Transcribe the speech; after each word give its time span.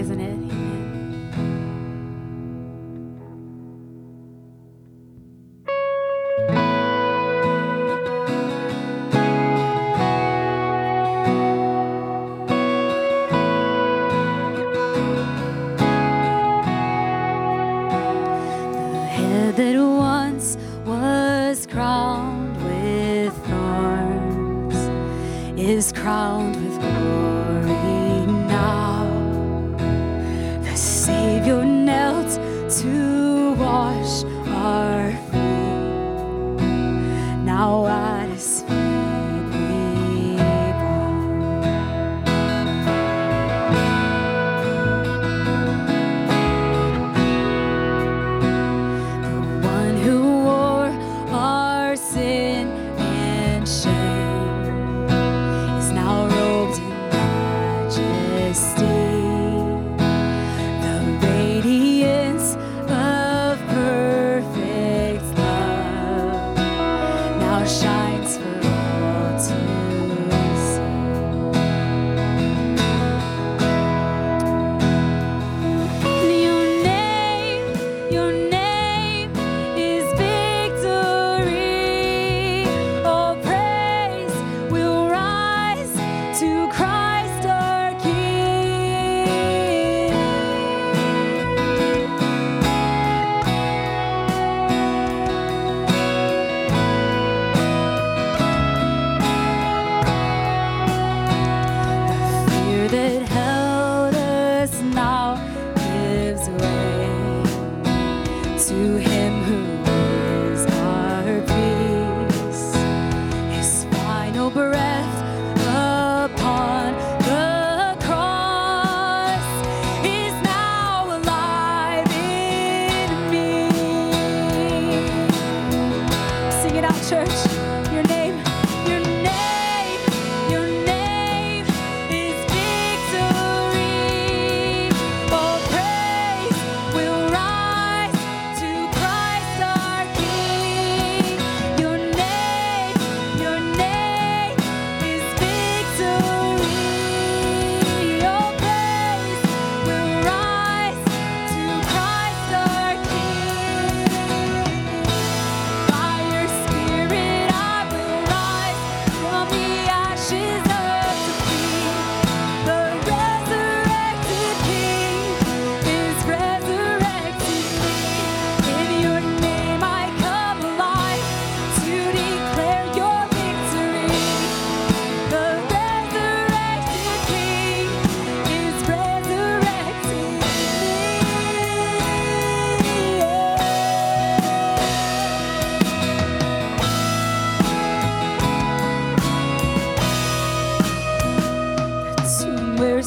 isn't 0.00 0.18
it? 0.18 0.49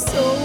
Tomb 0.01 0.42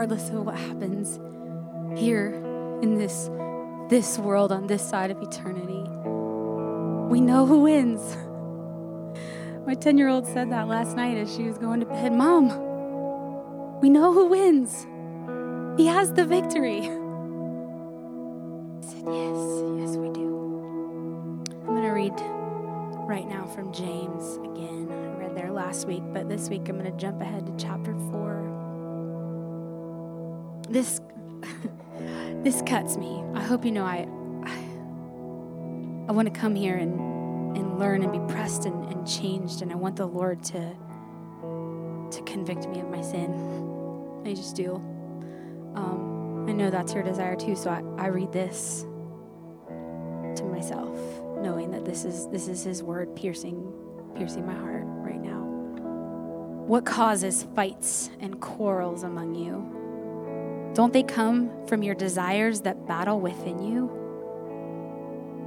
regardless 0.00 0.30
of 0.30 0.46
what 0.46 0.56
happens 0.56 1.20
here 2.00 2.32
in 2.80 2.96
this 2.96 3.28
this 3.90 4.18
world 4.18 4.50
on 4.50 4.66
this 4.66 4.82
side 4.82 5.10
of 5.10 5.20
eternity. 5.20 5.82
We 7.10 7.20
know 7.20 7.44
who 7.44 7.60
wins. 7.60 8.16
My 9.66 9.74
10 9.74 9.98
year 9.98 10.08
old 10.08 10.26
said 10.26 10.50
that 10.52 10.68
last 10.68 10.96
night 10.96 11.18
as 11.18 11.30
she 11.34 11.42
was 11.42 11.58
going 11.58 11.80
to 11.80 11.86
bed. 11.86 12.14
Mom, 12.14 12.48
we 13.82 13.90
know 13.90 14.14
who 14.14 14.28
wins. 14.28 14.86
He 15.78 15.86
has 15.86 16.14
the 16.14 16.24
victory. 16.24 16.78
I 16.80 16.86
said, 18.80 19.04
Yes, 19.04 19.36
yes, 19.80 19.96
we 19.98 20.08
do. 20.14 21.44
I'm 21.66 21.74
going 21.74 21.82
to 21.82 21.90
read 21.90 22.18
right 23.06 23.28
now 23.28 23.44
from 23.54 23.70
James 23.70 24.36
again. 24.36 24.88
I 24.90 25.18
read 25.18 25.36
there 25.36 25.52
last 25.52 25.86
week, 25.86 26.04
but 26.14 26.26
this 26.26 26.48
week 26.48 26.70
I'm 26.70 26.78
going 26.78 26.90
to 26.90 26.96
jump 26.96 27.20
ahead 27.20 27.44
to 27.44 27.52
chapter 27.62 27.92
4. 28.12 28.49
This. 30.70 31.00
this 32.42 32.62
cuts 32.62 32.96
me. 32.96 33.22
I 33.34 33.42
hope 33.42 33.64
you 33.64 33.72
know 33.72 33.84
I 33.84 34.08
I, 34.44 36.08
I 36.08 36.12
want 36.12 36.32
to 36.32 36.40
come 36.40 36.54
here 36.54 36.76
and 36.76 37.56
and 37.56 37.78
learn 37.78 38.02
and 38.02 38.12
be 38.12 38.32
pressed 38.32 38.64
and, 38.64 38.84
and 38.92 39.06
changed 39.06 39.62
and 39.62 39.72
I 39.72 39.74
want 39.74 39.96
the 39.96 40.06
Lord 40.06 40.42
to 40.44 40.76
to 42.10 42.22
convict 42.22 42.68
me 42.68 42.80
of 42.80 42.88
my 42.88 43.00
sin. 43.00 43.32
I 44.24 44.34
just 44.34 44.56
do. 44.56 44.76
Um, 45.74 46.46
I 46.48 46.52
know 46.52 46.70
that's 46.70 46.94
your 46.94 47.02
desire 47.02 47.36
too, 47.36 47.54
so 47.54 47.70
I, 47.70 47.82
I 48.02 48.06
read 48.06 48.32
this 48.32 48.82
to 50.36 50.44
myself, 50.44 50.96
knowing 51.38 51.70
that 51.70 51.84
this 51.84 52.04
is 52.04 52.28
this 52.28 52.48
is 52.48 52.62
his 52.64 52.82
word 52.82 53.14
piercing 53.16 53.72
piercing 54.14 54.46
my 54.46 54.54
heart 54.54 54.84
right 54.86 55.20
now. 55.20 55.40
What 56.66 56.84
causes 56.84 57.46
fights 57.54 58.10
and 58.20 58.40
quarrels 58.40 59.02
among 59.02 59.34
you? 59.34 59.79
Don't 60.74 60.92
they 60.92 61.02
come 61.02 61.50
from 61.66 61.82
your 61.82 61.94
desires 61.94 62.60
that 62.60 62.86
battle 62.86 63.20
within 63.20 63.60
you? 63.60 63.90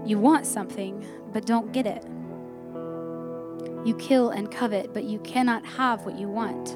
You 0.05 0.19
want 0.19 0.45
something, 0.45 1.05
but 1.31 1.45
don't 1.45 1.71
get 1.71 1.85
it. 1.85 2.03
You 3.85 3.95
kill 3.97 4.31
and 4.31 4.51
covet, 4.51 4.93
but 4.93 5.05
you 5.05 5.19
cannot 5.19 5.65
have 5.65 6.05
what 6.05 6.17
you 6.19 6.27
want. 6.27 6.69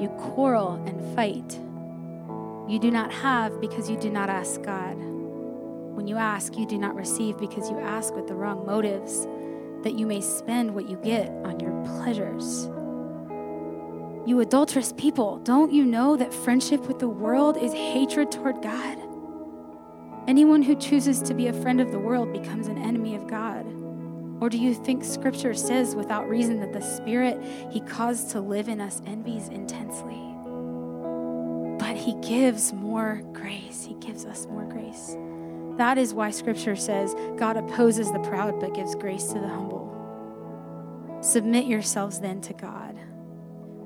You 0.00 0.08
quarrel 0.18 0.82
and 0.86 1.16
fight. 1.16 1.58
You 2.70 2.78
do 2.78 2.90
not 2.90 3.12
have 3.12 3.60
because 3.60 3.90
you 3.90 3.96
do 3.96 4.08
not 4.08 4.30
ask 4.30 4.62
God. 4.62 4.96
When 4.96 6.06
you 6.06 6.16
ask, 6.16 6.56
you 6.56 6.66
do 6.66 6.78
not 6.78 6.94
receive 6.94 7.38
because 7.38 7.68
you 7.68 7.78
ask 7.78 8.14
with 8.14 8.28
the 8.28 8.34
wrong 8.34 8.64
motives, 8.64 9.26
that 9.82 9.98
you 9.98 10.06
may 10.06 10.20
spend 10.20 10.74
what 10.74 10.88
you 10.88 10.96
get 10.98 11.28
on 11.44 11.58
your 11.58 11.72
pleasures. 11.98 12.68
You 14.24 14.38
adulterous 14.38 14.92
people, 14.92 15.38
don't 15.38 15.72
you 15.72 15.84
know 15.84 16.16
that 16.16 16.32
friendship 16.32 16.86
with 16.86 17.00
the 17.00 17.08
world 17.08 17.56
is 17.56 17.72
hatred 17.72 18.30
toward 18.30 18.62
God? 18.62 18.98
Anyone 20.28 20.62
who 20.62 20.76
chooses 20.76 21.20
to 21.22 21.34
be 21.34 21.48
a 21.48 21.52
friend 21.52 21.80
of 21.80 21.90
the 21.90 21.98
world 21.98 22.32
becomes 22.32 22.68
an 22.68 22.78
enemy 22.78 23.16
of 23.16 23.26
God. 23.26 23.66
Or 24.40 24.48
do 24.48 24.58
you 24.58 24.74
think 24.74 25.02
scripture 25.02 25.54
says 25.54 25.96
without 25.96 26.28
reason 26.28 26.60
that 26.60 26.72
the 26.72 26.80
spirit 26.80 27.42
he 27.72 27.80
caused 27.80 28.30
to 28.30 28.40
live 28.40 28.68
in 28.68 28.80
us 28.80 29.02
envies 29.06 29.48
intensely? 29.48 30.22
But 31.78 31.96
he 31.96 32.14
gives 32.20 32.72
more 32.72 33.22
grace. 33.32 33.84
He 33.84 33.94
gives 33.94 34.24
us 34.24 34.46
more 34.46 34.66
grace. 34.66 35.16
That 35.78 35.98
is 35.98 36.14
why 36.14 36.30
scripture 36.30 36.76
says 36.76 37.16
God 37.36 37.56
opposes 37.56 38.12
the 38.12 38.20
proud 38.20 38.60
but 38.60 38.74
gives 38.74 38.94
grace 38.94 39.26
to 39.32 39.40
the 39.40 39.48
humble. 39.48 39.88
Submit 41.22 41.66
yourselves 41.66 42.20
then 42.20 42.40
to 42.42 42.52
God. 42.52 42.96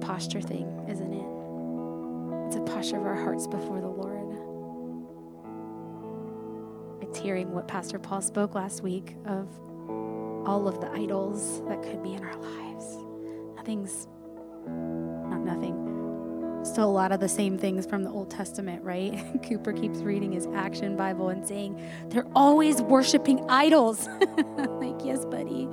Posture 0.00 0.40
thing, 0.40 0.86
isn't 0.88 1.12
it? 1.12 2.46
It's 2.46 2.56
a 2.56 2.74
posture 2.74 2.96
of 2.96 3.06
our 3.06 3.14
hearts 3.14 3.46
before 3.46 3.80
the 3.80 3.88
Lord. 3.88 4.20
It's 7.02 7.18
hearing 7.18 7.52
what 7.52 7.66
Pastor 7.68 7.98
Paul 7.98 8.22
spoke 8.22 8.54
last 8.54 8.82
week 8.82 9.16
of 9.26 9.48
all 10.46 10.68
of 10.68 10.80
the 10.80 10.90
idols 10.92 11.62
that 11.68 11.82
could 11.82 12.02
be 12.02 12.14
in 12.14 12.24
our 12.24 12.36
lives. 12.36 12.98
Nothing's, 13.56 14.06
not 14.66 15.40
nothing. 15.40 16.60
Still 16.64 16.84
a 16.84 16.92
lot 16.92 17.10
of 17.10 17.20
the 17.20 17.28
same 17.28 17.56
things 17.58 17.86
from 17.86 18.04
the 18.04 18.10
Old 18.10 18.30
Testament, 18.30 18.82
right? 18.84 19.24
Cooper 19.48 19.72
keeps 19.72 19.98
reading 19.98 20.32
his 20.32 20.46
action 20.54 20.96
Bible 20.96 21.30
and 21.30 21.46
saying, 21.46 21.80
they're 22.08 22.28
always 22.34 22.82
worshiping 22.82 23.44
idols. 23.48 24.06
like, 24.56 25.04
yes, 25.04 25.24
buddy. 25.24 25.66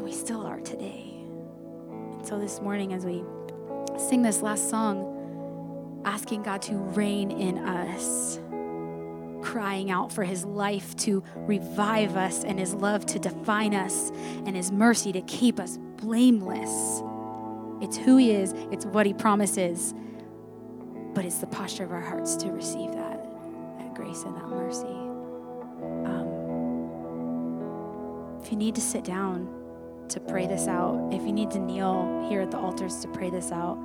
We 0.00 0.12
still 0.12 0.46
are 0.46 0.60
today. 0.60 1.09
So 2.22 2.38
this 2.38 2.60
morning, 2.60 2.92
as 2.92 3.06
we 3.06 3.24
sing 3.98 4.20
this 4.22 4.42
last 4.42 4.68
song, 4.68 6.02
asking 6.04 6.42
God 6.42 6.60
to 6.62 6.74
reign 6.76 7.30
in 7.30 7.58
us, 7.58 8.38
crying 9.42 9.90
out 9.90 10.12
for 10.12 10.22
his 10.22 10.44
life 10.44 10.94
to 10.96 11.24
revive 11.34 12.16
us 12.16 12.44
and 12.44 12.58
his 12.58 12.74
love 12.74 13.06
to 13.06 13.18
define 13.18 13.74
us 13.74 14.10
and 14.44 14.54
his 14.54 14.70
mercy 14.70 15.12
to 15.12 15.22
keep 15.22 15.58
us 15.58 15.78
blameless. 15.96 17.02
It's 17.80 17.96
who 17.96 18.18
he 18.18 18.32
is, 18.32 18.52
it's 18.70 18.84
what 18.84 19.06
he 19.06 19.14
promises, 19.14 19.94
but 21.14 21.24
it's 21.24 21.38
the 21.38 21.46
posture 21.46 21.84
of 21.84 21.90
our 21.90 22.02
hearts 22.02 22.36
to 22.36 22.52
receive 22.52 22.92
that, 22.92 23.24
that 23.78 23.94
grace 23.94 24.24
and 24.24 24.36
that 24.36 24.46
mercy. 24.46 24.84
Um, 26.04 26.28
if 28.42 28.52
you 28.52 28.58
need 28.58 28.74
to 28.74 28.82
sit 28.82 29.04
down 29.04 29.59
to 30.10 30.20
pray 30.20 30.46
this 30.46 30.66
out, 30.66 31.12
if 31.12 31.22
you 31.22 31.32
need 31.32 31.50
to 31.52 31.58
kneel 31.58 32.26
here 32.28 32.40
at 32.40 32.50
the 32.50 32.58
altars 32.58 33.00
to 33.00 33.08
pray 33.08 33.30
this 33.30 33.52
out, 33.52 33.78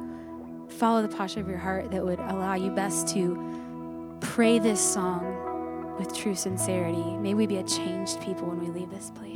follow 0.67 1.01
the 1.01 1.07
posture 1.07 1.39
of 1.39 1.47
your 1.47 1.57
heart 1.57 1.91
that 1.91 2.03
would 2.03 2.19
allow 2.19 2.55
you 2.55 2.71
best 2.71 3.07
to 3.09 4.17
pray 4.21 4.59
this 4.59 4.81
song 4.81 5.95
with 5.99 6.15
true 6.15 6.35
sincerity. 6.35 7.17
May 7.17 7.33
we 7.33 7.45
be 7.47 7.57
a 7.57 7.63
changed 7.63 8.19
people 8.21 8.47
when 8.47 8.59
we 8.59 8.67
leave 8.67 8.89
this 8.89 9.11
place. 9.11 9.35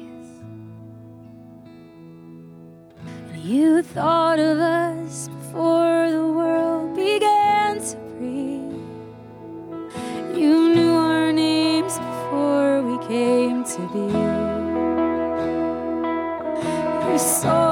You 3.36 3.82
thought 3.82 4.40
of 4.40 4.60
us 4.60 5.28
before 5.30 6.12
the 6.12 6.26
world 6.26 6.96
began 6.96 7.80
to 7.80 7.96
breathe. 8.18 8.74
You 10.38 10.76
knew 10.76 10.94
our 10.94 11.32
names 11.32 11.98
before 11.98 12.82
we 12.82 12.98
came 13.08 13.64
to 13.64 13.90
be. 13.94 14.29
You 17.20 17.69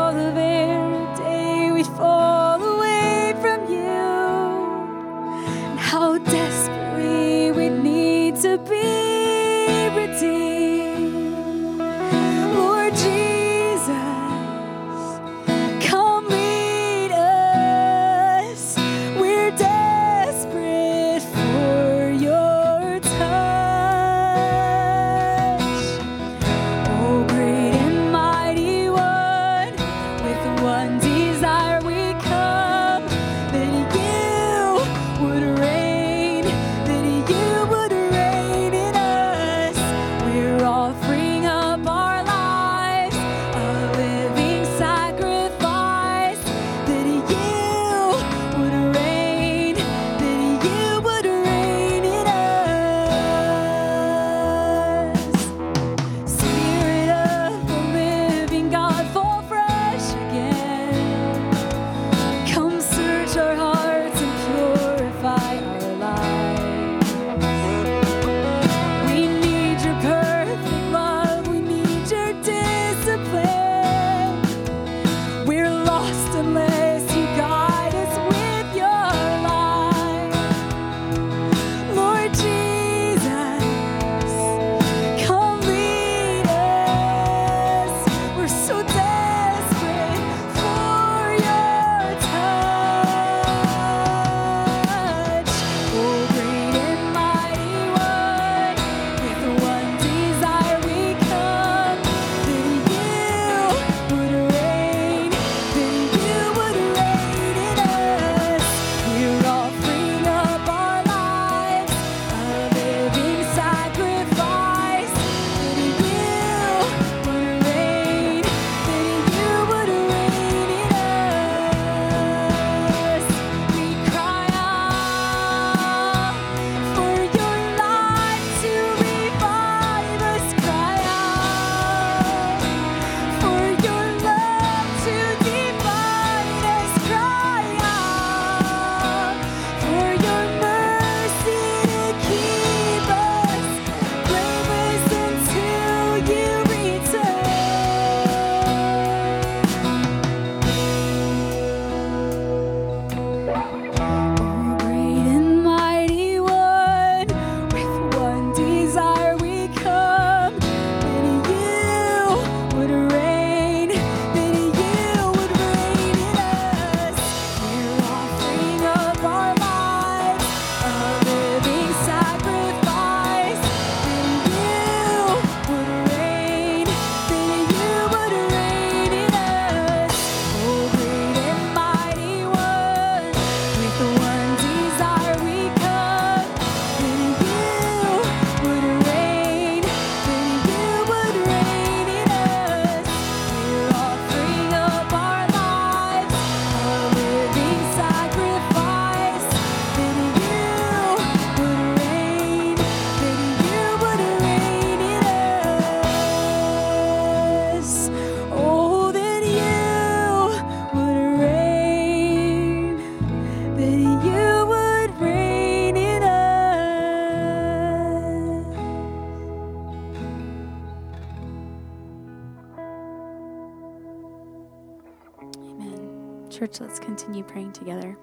together. 227.88 228.17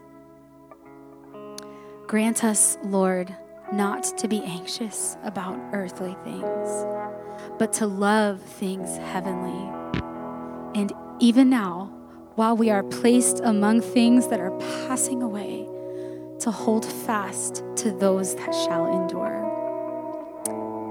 Grant 2.06 2.44
us, 2.44 2.76
Lord, 2.84 3.34
not 3.72 4.04
to 4.18 4.28
be 4.28 4.42
anxious 4.42 5.16
about 5.24 5.58
earthly 5.72 6.14
things, 6.22 6.68
but 7.58 7.72
to 7.74 7.86
love 7.86 8.42
things 8.42 8.98
heavenly. 8.98 9.70
And 10.74 10.92
even 11.18 11.48
now, 11.48 11.90
while 12.34 12.56
we 12.56 12.68
are 12.68 12.82
placed 12.82 13.40
among 13.42 13.80
things 13.80 14.28
that 14.28 14.38
are 14.38 14.50
passing 14.86 15.22
away, 15.22 15.66
to 16.40 16.50
hold 16.50 16.84
fast 16.84 17.62
to 17.76 17.90
those 17.90 18.34
that 18.34 18.52
shall 18.52 19.02
endure. 19.02 19.40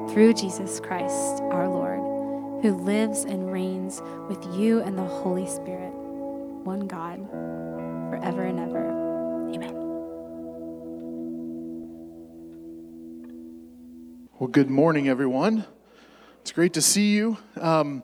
Through 0.10 0.34
Jesus 0.34 0.80
Christ, 0.80 1.44
our 1.52 1.68
Lord, 1.68 2.00
who 2.64 2.74
lives 2.74 3.26
and 3.26 3.52
reigns 3.52 4.02
with 4.30 4.44
you 4.56 4.82
and 4.82 4.98
the 4.98 5.04
Holy 5.04 5.46
Spirit 5.46 5.94
one 6.64 6.88
God, 6.88 7.20
forever 8.24 8.44
and 8.44 8.60
ever. 8.60 8.86
Amen. 9.54 9.76
Well, 14.40 14.48
good 14.48 14.70
morning, 14.70 15.10
everyone. 15.10 15.66
It's 16.40 16.54
great 16.54 16.72
to 16.74 16.82
see 16.82 17.12
you. 17.12 17.38
Um, 17.60 18.02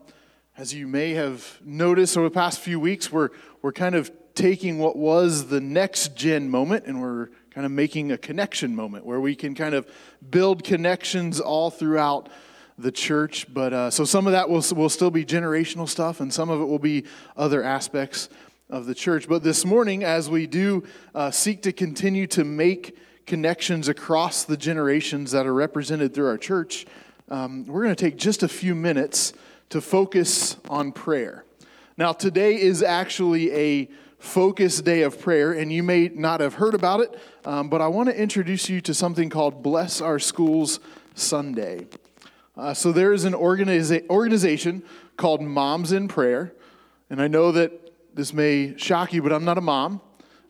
as 0.58 0.74
you 0.74 0.86
may 0.86 1.12
have 1.12 1.58
noticed 1.64 2.18
over 2.18 2.28
the 2.28 2.34
past 2.34 2.60
few 2.60 2.78
weeks, 2.78 3.10
we're, 3.10 3.30
we're 3.62 3.72
kind 3.72 3.94
of 3.94 4.12
taking 4.34 4.78
what 4.78 4.94
was 4.94 5.46
the 5.46 5.60
next 5.60 6.14
gen 6.16 6.50
moment 6.50 6.84
and 6.84 7.00
we're 7.00 7.30
kind 7.50 7.64
of 7.64 7.72
making 7.72 8.12
a 8.12 8.18
connection 8.18 8.76
moment 8.76 9.06
where 9.06 9.20
we 9.20 9.34
can 9.34 9.54
kind 9.54 9.74
of 9.74 9.88
build 10.28 10.64
connections 10.64 11.40
all 11.40 11.70
throughout 11.70 12.28
the 12.76 12.92
church. 12.92 13.46
But 13.52 13.72
uh, 13.72 13.90
so 13.90 14.04
some 14.04 14.26
of 14.26 14.32
that 14.32 14.50
will, 14.50 14.62
will 14.76 14.90
still 14.90 15.10
be 15.10 15.24
generational 15.24 15.88
stuff 15.88 16.20
and 16.20 16.32
some 16.32 16.50
of 16.50 16.60
it 16.60 16.64
will 16.64 16.78
be 16.78 17.04
other 17.38 17.62
aspects 17.62 18.28
of 18.70 18.86
the 18.86 18.94
church. 18.94 19.28
But 19.28 19.42
this 19.42 19.64
morning, 19.64 20.04
as 20.04 20.30
we 20.30 20.46
do 20.46 20.84
uh, 21.14 21.30
seek 21.30 21.62
to 21.62 21.72
continue 21.72 22.26
to 22.28 22.44
make 22.44 22.96
connections 23.26 23.88
across 23.88 24.44
the 24.44 24.56
generations 24.56 25.32
that 25.32 25.46
are 25.46 25.54
represented 25.54 26.14
through 26.14 26.28
our 26.28 26.38
church, 26.38 26.86
um, 27.28 27.66
we're 27.66 27.82
going 27.82 27.94
to 27.94 28.04
take 28.04 28.16
just 28.16 28.42
a 28.42 28.48
few 28.48 28.74
minutes 28.74 29.32
to 29.70 29.80
focus 29.80 30.56
on 30.68 30.92
prayer. 30.92 31.44
Now, 31.96 32.12
today 32.12 32.60
is 32.60 32.82
actually 32.82 33.52
a 33.52 33.88
focus 34.18 34.80
day 34.80 35.02
of 35.02 35.20
prayer, 35.20 35.52
and 35.52 35.72
you 35.72 35.82
may 35.82 36.08
not 36.08 36.40
have 36.40 36.54
heard 36.54 36.74
about 36.74 37.00
it, 37.00 37.18
um, 37.44 37.68
but 37.68 37.80
I 37.80 37.88
want 37.88 38.08
to 38.08 38.16
introduce 38.16 38.68
you 38.68 38.80
to 38.82 38.94
something 38.94 39.30
called 39.30 39.62
Bless 39.62 40.00
Our 40.00 40.18
Schools 40.18 40.80
Sunday. 41.14 41.86
Uh, 42.56 42.74
so, 42.74 42.92
there 42.92 43.12
is 43.12 43.24
an 43.24 43.32
organiza- 43.32 44.08
organization 44.08 44.82
called 45.16 45.40
Moms 45.40 45.92
in 45.92 46.08
Prayer, 46.08 46.52
and 47.08 47.20
I 47.20 47.28
know 47.28 47.52
that 47.52 47.79
this 48.14 48.32
may 48.32 48.76
shock 48.76 49.12
you, 49.12 49.22
but 49.22 49.32
I'm 49.32 49.44
not 49.44 49.58
a 49.58 49.62
mom. 49.62 50.00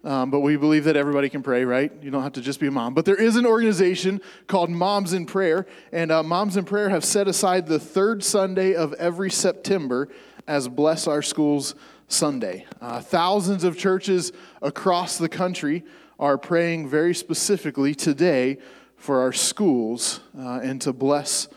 Um, 0.02 0.30
but 0.30 0.40
we 0.40 0.56
believe 0.56 0.84
that 0.84 0.96
everybody 0.96 1.28
can 1.28 1.42
pray, 1.42 1.62
right? 1.66 1.92
You 2.00 2.10
don't 2.10 2.22
have 2.22 2.32
to 2.32 2.40
just 2.40 2.58
be 2.58 2.68
a 2.68 2.70
mom. 2.70 2.94
But 2.94 3.04
there 3.04 3.20
is 3.20 3.36
an 3.36 3.44
organization 3.44 4.22
called 4.46 4.70
Moms 4.70 5.12
in 5.12 5.26
Prayer, 5.26 5.66
and 5.92 6.10
uh, 6.10 6.22
Moms 6.22 6.56
in 6.56 6.64
Prayer 6.64 6.88
have 6.88 7.04
set 7.04 7.28
aside 7.28 7.66
the 7.66 7.78
third 7.78 8.24
Sunday 8.24 8.74
of 8.74 8.94
every 8.94 9.30
September 9.30 10.08
as 10.46 10.68
Bless 10.68 11.06
Our 11.06 11.20
Schools 11.20 11.74
Sunday. 12.08 12.66
Uh, 12.80 13.00
thousands 13.00 13.62
of 13.62 13.76
churches 13.76 14.32
across 14.62 15.18
the 15.18 15.28
country 15.28 15.84
are 16.18 16.38
praying 16.38 16.88
very 16.88 17.14
specifically 17.14 17.94
today 17.94 18.56
for 18.96 19.20
our 19.20 19.34
schools 19.34 20.20
uh, 20.38 20.60
and 20.62 20.80
to 20.80 20.94
bless 20.94 21.48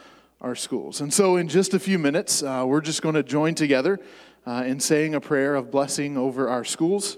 our 0.41 0.55
schools. 0.55 0.99
And 0.99 1.13
so, 1.13 1.37
in 1.37 1.47
just 1.47 1.73
a 1.73 1.79
few 1.79 1.97
minutes, 1.97 2.43
uh, 2.43 2.65
we're 2.67 2.81
just 2.81 3.01
going 3.01 3.15
to 3.15 3.23
join 3.23 3.55
together 3.55 3.99
uh, 4.45 4.63
in 4.65 4.79
saying 4.79 5.15
a 5.15 5.21
prayer 5.21 5.55
of 5.55 5.71
blessing 5.71 6.17
over 6.17 6.49
our 6.49 6.63
schools. 6.63 7.17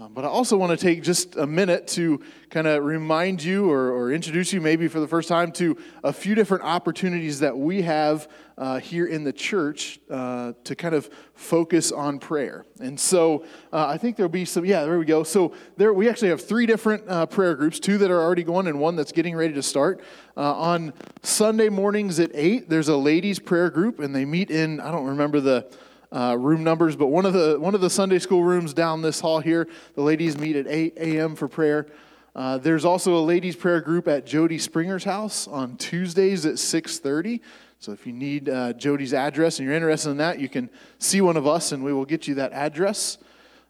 Um, 0.00 0.14
but 0.14 0.24
I 0.24 0.28
also 0.28 0.56
want 0.56 0.70
to 0.70 0.82
take 0.82 1.02
just 1.02 1.36
a 1.36 1.46
minute 1.46 1.86
to 1.88 2.22
kind 2.48 2.66
of 2.66 2.84
remind 2.84 3.42
you 3.42 3.70
or, 3.70 3.90
or, 3.92 4.12
introduce 4.12 4.50
you, 4.50 4.60
maybe 4.60 4.88
for 4.88 4.98
the 4.98 5.06
first 5.06 5.28
time, 5.28 5.52
to 5.52 5.76
a 6.04 6.12
few 6.12 6.34
different 6.34 6.64
opportunities 6.64 7.40
that 7.40 7.58
we 7.58 7.82
have 7.82 8.26
uh, 8.56 8.78
here 8.78 9.06
in 9.06 9.24
the 9.24 9.32
church 9.32 9.98
uh, 10.08 10.52
to 10.64 10.74
kind 10.74 10.94
of 10.94 11.10
focus 11.34 11.92
on 11.92 12.18
prayer. 12.18 12.64
And 12.80 12.98
so 12.98 13.44
uh, 13.72 13.88
I 13.88 13.98
think 13.98 14.16
there'll 14.16 14.30
be 14.30 14.46
some, 14.46 14.64
yeah, 14.64 14.84
there 14.84 14.98
we 14.98 15.04
go. 15.04 15.22
So 15.22 15.52
there, 15.76 15.92
we 15.92 16.08
actually 16.08 16.28
have 16.28 16.40
three 16.40 16.64
different 16.66 17.06
uh, 17.06 17.26
prayer 17.26 17.54
groups 17.54 17.78
two 17.78 17.98
that 17.98 18.10
are 18.10 18.22
already 18.22 18.44
going 18.44 18.68
and 18.68 18.80
one 18.80 18.96
that's 18.96 19.12
getting 19.12 19.36
ready 19.36 19.52
to 19.54 19.62
start. 19.62 20.00
Uh, 20.34 20.54
on 20.54 20.94
Sunday 21.22 21.68
mornings 21.68 22.20
at 22.20 22.30
8, 22.32 22.70
there's 22.70 22.88
a 22.88 22.96
ladies' 22.96 23.38
prayer 23.38 23.68
group, 23.68 23.98
and 23.98 24.14
they 24.14 24.24
meet 24.24 24.50
in, 24.50 24.80
I 24.80 24.92
don't 24.92 25.06
remember 25.06 25.40
the 25.40 25.70
uh, 26.12 26.36
room 26.38 26.64
numbers, 26.64 26.96
but 26.96 27.06
one 27.06 27.24
of 27.24 27.32
the 27.32 27.58
one 27.58 27.74
of 27.74 27.80
the 27.80 27.90
Sunday 27.90 28.18
school 28.18 28.42
rooms 28.42 28.74
down 28.74 29.02
this 29.02 29.20
hall 29.20 29.40
here, 29.40 29.68
the 29.94 30.02
ladies 30.02 30.38
meet 30.38 30.56
at 30.56 30.66
8 30.66 30.94
a.m. 30.96 31.36
for 31.36 31.48
prayer. 31.48 31.86
Uh, 32.34 32.58
there's 32.58 32.84
also 32.84 33.16
a 33.16 33.20
ladies' 33.20 33.56
prayer 33.56 33.80
group 33.80 34.06
at 34.08 34.24
Jody 34.24 34.58
Springer's 34.58 35.04
house 35.04 35.48
on 35.48 35.76
Tuesdays 35.76 36.46
at 36.46 36.54
6:30. 36.54 37.40
So 37.78 37.92
if 37.92 38.06
you 38.06 38.12
need 38.12 38.48
uh, 38.48 38.74
Jody's 38.74 39.14
address 39.14 39.58
and 39.58 39.66
you're 39.66 39.74
interested 39.74 40.10
in 40.10 40.18
that, 40.18 40.38
you 40.38 40.48
can 40.48 40.68
see 40.98 41.20
one 41.20 41.36
of 41.36 41.46
us, 41.46 41.72
and 41.72 41.82
we 41.82 41.92
will 41.92 42.04
get 42.04 42.28
you 42.28 42.34
that 42.34 42.52
address. 42.52 43.18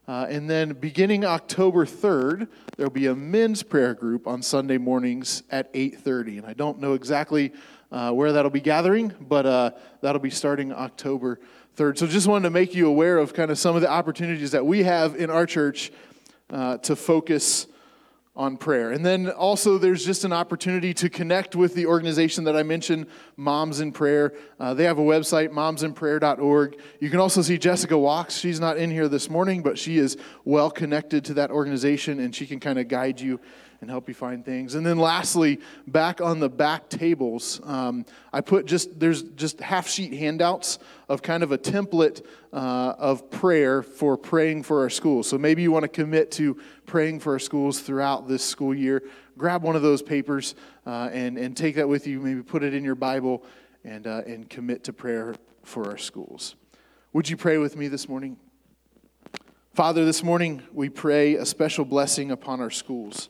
Uh, 0.07 0.25
and 0.29 0.49
then 0.49 0.73
beginning 0.73 1.23
October 1.23 1.85
3rd, 1.85 2.47
there'll 2.75 2.91
be 2.91 3.05
a 3.05 3.15
men's 3.15 3.63
prayer 3.63 3.93
group 3.93 4.27
on 4.27 4.41
Sunday 4.41 4.77
mornings 4.77 5.43
at 5.51 5.71
8:30. 5.73 6.39
And 6.39 6.45
I 6.45 6.53
don't 6.53 6.79
know 6.79 6.93
exactly 6.93 7.53
uh, 7.91 8.11
where 8.11 8.31
that'll 8.31 8.51
be 8.51 8.61
gathering, 8.61 9.13
but 9.19 9.45
uh, 9.45 9.71
that'll 10.01 10.21
be 10.21 10.29
starting 10.29 10.71
October 10.71 11.39
third. 11.75 11.97
So 11.97 12.07
just 12.07 12.27
wanted 12.27 12.43
to 12.43 12.49
make 12.49 12.75
you 12.75 12.87
aware 12.87 13.17
of 13.17 13.33
kind 13.33 13.51
of 13.51 13.57
some 13.57 13.75
of 13.75 13.81
the 13.81 13.89
opportunities 13.89 14.51
that 14.51 14.65
we 14.65 14.83
have 14.83 15.15
in 15.15 15.29
our 15.29 15.45
church 15.45 15.91
uh, 16.49 16.77
to 16.79 16.95
focus 16.95 17.67
on 18.35 18.55
prayer. 18.55 18.91
And 18.91 19.05
then 19.05 19.29
also, 19.29 19.77
there's 19.77 20.05
just 20.05 20.23
an 20.23 20.31
opportunity 20.31 20.93
to 20.95 21.09
connect 21.09 21.55
with 21.55 21.75
the 21.75 21.85
organization 21.85 22.45
that 22.45 22.55
I 22.55 22.63
mentioned, 22.63 23.07
Moms 23.35 23.81
in 23.81 23.91
Prayer. 23.91 24.33
Uh, 24.57 24.73
they 24.73 24.85
have 24.85 24.97
a 24.97 25.03
website, 25.03 25.49
momsinprayer.org. 25.49 26.77
You 26.99 27.09
can 27.09 27.19
also 27.19 27.41
see 27.41 27.57
Jessica 27.57 27.97
Walks. 27.97 28.37
She's 28.37 28.59
not 28.59 28.77
in 28.77 28.89
here 28.89 29.09
this 29.09 29.29
morning, 29.29 29.61
but 29.61 29.77
she 29.77 29.97
is 29.97 30.17
well 30.45 30.71
connected 30.71 31.25
to 31.25 31.33
that 31.35 31.51
organization 31.51 32.19
and 32.21 32.33
she 32.33 32.47
can 32.47 32.61
kind 32.61 32.79
of 32.79 32.87
guide 32.87 33.19
you 33.19 33.39
and 33.81 33.89
help 33.89 34.07
you 34.07 34.13
find 34.13 34.45
things. 34.45 34.75
And 34.75 34.85
then 34.85 34.99
lastly, 34.99 35.59
back 35.87 36.21
on 36.21 36.39
the 36.39 36.49
back 36.49 36.87
tables, 36.87 37.59
um, 37.63 38.05
I 38.31 38.41
put 38.41 38.67
just, 38.67 38.99
there's 38.99 39.23
just 39.23 39.59
half 39.59 39.87
sheet 39.87 40.13
handouts 40.13 40.77
of 41.09 41.23
kind 41.23 41.41
of 41.41 41.51
a 41.51 41.57
template 41.57 42.23
uh, 42.53 42.93
of 42.99 43.31
prayer 43.31 43.81
for 43.81 44.17
praying 44.17 44.63
for 44.63 44.81
our 44.81 44.89
schools. 44.89 45.27
So 45.27 45.39
maybe 45.39 45.63
you 45.63 45.71
want 45.71 45.83
to 45.83 45.89
commit 45.89 46.29
to 46.33 46.57
praying 46.85 47.21
for 47.21 47.33
our 47.33 47.39
schools 47.39 47.79
throughout 47.79 48.27
this 48.27 48.45
school 48.45 48.73
year. 48.73 49.01
Grab 49.35 49.63
one 49.63 49.75
of 49.75 49.81
those 49.81 50.03
papers 50.03 50.53
uh, 50.85 51.09
and, 51.11 51.39
and 51.39 51.57
take 51.57 51.75
that 51.75 51.89
with 51.89 52.05
you. 52.05 52.19
Maybe 52.19 52.43
put 52.43 52.61
it 52.61 52.75
in 52.75 52.83
your 52.83 52.95
Bible 52.95 53.43
and, 53.83 54.05
uh, 54.05 54.21
and 54.27 54.47
commit 54.47 54.83
to 54.83 54.93
prayer 54.93 55.33
for 55.63 55.89
our 55.89 55.97
schools. 55.97 56.55
Would 57.13 57.27
you 57.27 57.35
pray 57.35 57.57
with 57.57 57.75
me 57.75 57.87
this 57.87 58.07
morning? 58.07 58.37
Father, 59.73 60.05
this 60.05 60.21
morning 60.21 60.61
we 60.71 60.89
pray 60.89 61.35
a 61.35 61.45
special 61.45 61.83
blessing 61.83 62.29
upon 62.29 62.61
our 62.61 62.69
schools 62.69 63.29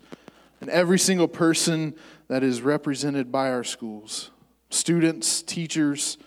and 0.62 0.69
every 0.69 1.00
single 1.00 1.28
person 1.28 1.95
that 2.28 2.43
is 2.43 2.62
represented 2.62 3.32
by 3.32 3.52
our 3.52 3.63
schools 3.63 4.32
students, 4.69 5.41
teachers, 5.41 6.17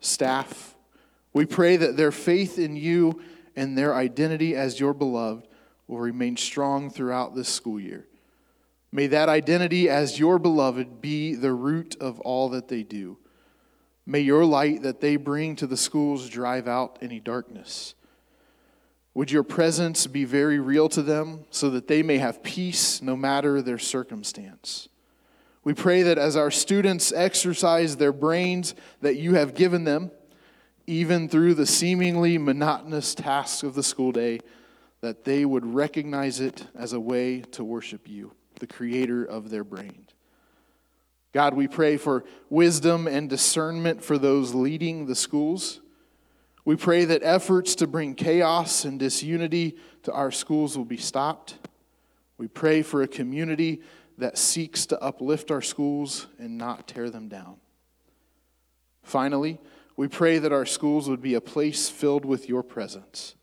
staff. 0.00 0.74
We 1.32 1.46
pray 1.46 1.78
that 1.78 1.96
their 1.96 2.12
faith 2.12 2.58
in 2.58 2.76
you 2.76 3.22
and 3.54 3.76
their 3.76 3.94
identity 3.94 4.54
as 4.54 4.78
your 4.78 4.92
beloved 4.92 5.48
will 5.86 5.98
remain 5.98 6.36
strong 6.36 6.90
throughout 6.90 7.34
this 7.34 7.48
school 7.48 7.80
year. 7.80 8.06
May 8.92 9.06
that 9.08 9.28
identity 9.28 9.88
as 9.88 10.18
your 10.18 10.38
beloved 10.38 11.00
be 11.00 11.34
the 11.34 11.52
root 11.52 11.96
of 12.00 12.20
all 12.20 12.50
that 12.50 12.68
they 12.68 12.82
do. 12.82 13.18
May 14.04 14.20
your 14.20 14.44
light 14.44 14.82
that 14.82 15.00
they 15.00 15.16
bring 15.16 15.56
to 15.56 15.66
the 15.66 15.76
schools 15.76 16.28
drive 16.28 16.68
out 16.68 16.98
any 17.02 17.18
darkness. 17.18 17.94
Would 19.16 19.30
your 19.30 19.44
presence 19.44 20.06
be 20.06 20.26
very 20.26 20.58
real 20.58 20.90
to 20.90 21.00
them 21.00 21.46
so 21.50 21.70
that 21.70 21.88
they 21.88 22.02
may 22.02 22.18
have 22.18 22.42
peace 22.42 23.00
no 23.00 23.16
matter 23.16 23.62
their 23.62 23.78
circumstance? 23.78 24.90
We 25.64 25.72
pray 25.72 26.02
that 26.02 26.18
as 26.18 26.36
our 26.36 26.50
students 26.50 27.12
exercise 27.12 27.96
their 27.96 28.12
brains 28.12 28.74
that 29.00 29.16
you 29.16 29.32
have 29.32 29.54
given 29.54 29.84
them, 29.84 30.10
even 30.86 31.30
through 31.30 31.54
the 31.54 31.64
seemingly 31.64 32.36
monotonous 32.36 33.14
tasks 33.14 33.62
of 33.62 33.74
the 33.74 33.82
school 33.82 34.12
day, 34.12 34.40
that 35.00 35.24
they 35.24 35.46
would 35.46 35.64
recognize 35.64 36.38
it 36.38 36.66
as 36.74 36.92
a 36.92 37.00
way 37.00 37.40
to 37.52 37.64
worship 37.64 38.06
you, 38.06 38.32
the 38.60 38.66
creator 38.66 39.24
of 39.24 39.48
their 39.48 39.64
brain. 39.64 40.08
God, 41.32 41.54
we 41.54 41.68
pray 41.68 41.96
for 41.96 42.22
wisdom 42.50 43.06
and 43.08 43.30
discernment 43.30 44.04
for 44.04 44.18
those 44.18 44.52
leading 44.52 45.06
the 45.06 45.16
schools. 45.16 45.80
We 46.66 46.74
pray 46.74 47.04
that 47.04 47.22
efforts 47.22 47.76
to 47.76 47.86
bring 47.86 48.16
chaos 48.16 48.84
and 48.84 48.98
disunity 48.98 49.76
to 50.02 50.12
our 50.12 50.32
schools 50.32 50.76
will 50.76 50.84
be 50.84 50.96
stopped. 50.96 51.58
We 52.38 52.48
pray 52.48 52.82
for 52.82 53.02
a 53.02 53.08
community 53.08 53.82
that 54.18 54.36
seeks 54.36 54.84
to 54.86 55.00
uplift 55.00 55.52
our 55.52 55.62
schools 55.62 56.26
and 56.40 56.58
not 56.58 56.88
tear 56.88 57.08
them 57.08 57.28
down. 57.28 57.58
Finally, 59.04 59.60
we 59.96 60.08
pray 60.08 60.38
that 60.38 60.52
our 60.52 60.66
schools 60.66 61.08
would 61.08 61.22
be 61.22 61.34
a 61.34 61.40
place 61.40 61.88
filled 61.88 62.24
with 62.24 62.48
your 62.48 62.64
presence, 62.64 63.36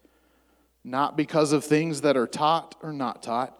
not 0.83 1.15
because 1.15 1.53
of 1.53 1.63
things 1.63 2.01
that 2.01 2.17
are 2.17 2.27
taught 2.27 2.75
or 2.83 2.91
not 2.91 3.23
taught, 3.23 3.57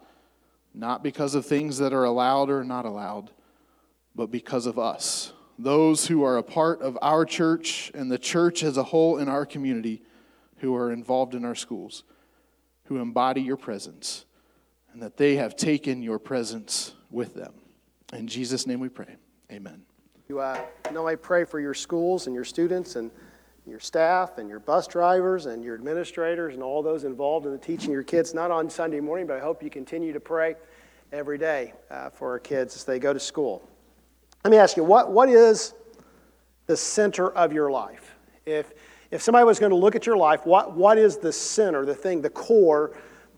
not 0.74 1.02
because 1.02 1.34
of 1.34 1.46
things 1.46 1.78
that 1.78 1.94
are 1.94 2.04
allowed 2.04 2.50
or 2.50 2.64
not 2.64 2.84
allowed, 2.84 3.30
but 4.14 4.30
because 4.30 4.66
of 4.66 4.78
us 4.78 5.32
those 5.58 6.06
who 6.06 6.24
are 6.24 6.36
a 6.36 6.42
part 6.42 6.82
of 6.82 6.98
our 7.00 7.24
church 7.24 7.90
and 7.94 8.10
the 8.10 8.18
church 8.18 8.62
as 8.62 8.76
a 8.76 8.82
whole 8.82 9.18
in 9.18 9.28
our 9.28 9.46
community 9.46 10.02
who 10.58 10.74
are 10.74 10.92
involved 10.92 11.34
in 11.34 11.44
our 11.44 11.54
schools, 11.54 12.04
who 12.84 12.98
embody 12.98 13.40
your 13.40 13.56
presence, 13.56 14.24
and 14.92 15.02
that 15.02 15.16
they 15.16 15.36
have 15.36 15.56
taken 15.56 16.02
your 16.02 16.18
presence 16.18 16.94
with 17.10 17.34
them. 17.34 17.54
In 18.12 18.26
Jesus' 18.26 18.66
name 18.66 18.80
we 18.80 18.88
pray. 18.88 19.16
Amen. 19.50 19.82
You 20.28 20.40
uh, 20.40 20.60
know, 20.92 21.06
I 21.06 21.16
pray 21.16 21.44
for 21.44 21.60
your 21.60 21.74
schools 21.74 22.26
and 22.26 22.34
your 22.34 22.44
students 22.44 22.96
and 22.96 23.10
your 23.66 23.80
staff 23.80 24.38
and 24.38 24.48
your 24.48 24.60
bus 24.60 24.86
drivers 24.86 25.46
and 25.46 25.62
your 25.62 25.74
administrators 25.74 26.54
and 26.54 26.62
all 26.62 26.82
those 26.82 27.04
involved 27.04 27.46
in 27.46 27.52
the 27.52 27.58
teaching 27.58 27.90
your 27.90 28.02
kids, 28.02 28.34
not 28.34 28.50
on 28.50 28.68
Sunday 28.68 29.00
morning, 29.00 29.26
but 29.26 29.36
I 29.36 29.40
hope 29.40 29.62
you 29.62 29.70
continue 29.70 30.12
to 30.12 30.20
pray 30.20 30.56
every 31.12 31.38
day 31.38 31.72
uh, 31.90 32.10
for 32.10 32.30
our 32.30 32.38
kids 32.38 32.76
as 32.76 32.84
they 32.84 32.98
go 32.98 33.12
to 33.12 33.20
school. 33.20 33.68
Let 34.44 34.50
me 34.50 34.58
ask 34.58 34.76
you, 34.76 34.84
what, 34.84 35.10
what 35.10 35.30
is 35.30 35.72
the 36.66 36.76
center 36.76 37.30
of 37.30 37.50
your 37.50 37.70
life? 37.70 38.14
If, 38.44 38.74
if 39.10 39.22
somebody 39.22 39.46
was 39.46 39.58
going 39.58 39.70
to 39.70 39.76
look 39.76 39.96
at 39.96 40.04
your 40.04 40.18
life, 40.18 40.44
what, 40.44 40.74
what 40.74 40.98
is 40.98 41.16
the 41.16 41.32
center, 41.32 41.86
the 41.86 41.94
thing, 41.94 42.20
the 42.20 42.28
core, 42.28 42.94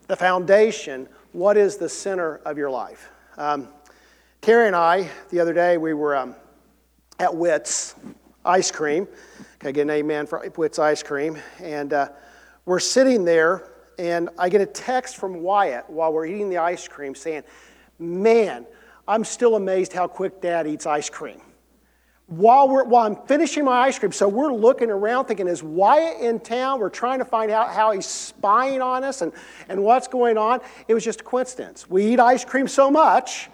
the 0.08 0.16
foundation? 0.16 1.08
What 1.30 1.56
is 1.56 1.76
the 1.76 1.88
center 1.88 2.38
of 2.38 2.58
your 2.58 2.70
life? 2.70 3.08
Um, 3.38 3.68
Carrie 4.40 4.66
and 4.66 4.74
I, 4.74 5.08
the 5.30 5.38
other 5.38 5.52
day, 5.52 5.78
we 5.78 5.94
were 5.94 6.16
um, 6.16 6.34
at 7.20 7.32
Witt's 7.32 7.94
Ice 8.44 8.72
Cream. 8.72 9.06
Can 9.60 9.68
I 9.68 9.70
get 9.70 9.82
an 9.82 9.90
amen 9.90 10.26
for 10.26 10.44
Witt's 10.56 10.80
Ice 10.80 11.04
Cream? 11.04 11.38
And 11.60 11.92
uh, 11.92 12.08
we're 12.64 12.80
sitting 12.80 13.24
there, 13.24 13.70
and 13.96 14.28
I 14.36 14.48
get 14.48 14.60
a 14.60 14.66
text 14.66 15.18
from 15.18 15.40
Wyatt 15.40 15.88
while 15.88 16.12
we're 16.12 16.26
eating 16.26 16.50
the 16.50 16.58
ice 16.58 16.88
cream 16.88 17.14
saying, 17.14 17.44
Man, 18.00 18.66
I'm 19.08 19.24
still 19.24 19.56
amazed 19.56 19.92
how 19.92 20.08
quick 20.08 20.40
dad 20.40 20.66
eats 20.66 20.86
ice 20.86 21.08
cream. 21.10 21.40
While, 22.28 22.68
we're, 22.68 22.82
while 22.82 23.06
I'm 23.06 23.16
finishing 23.26 23.64
my 23.64 23.82
ice 23.82 24.00
cream, 24.00 24.10
so 24.10 24.26
we're 24.26 24.52
looking 24.52 24.90
around 24.90 25.26
thinking, 25.26 25.46
is 25.46 25.62
Wyatt 25.62 26.20
in 26.20 26.40
town? 26.40 26.80
We're 26.80 26.90
trying 26.90 27.20
to 27.20 27.24
find 27.24 27.52
out 27.52 27.72
how 27.72 27.92
he's 27.92 28.06
spying 28.06 28.82
on 28.82 29.04
us 29.04 29.22
and, 29.22 29.32
and 29.68 29.80
what's 29.84 30.08
going 30.08 30.36
on. 30.36 30.60
It 30.88 30.94
was 30.94 31.04
just 31.04 31.20
a 31.20 31.24
coincidence. 31.24 31.88
We 31.88 32.04
eat 32.06 32.18
ice 32.18 32.44
cream 32.44 32.66
so 32.66 32.90
much 32.90 33.48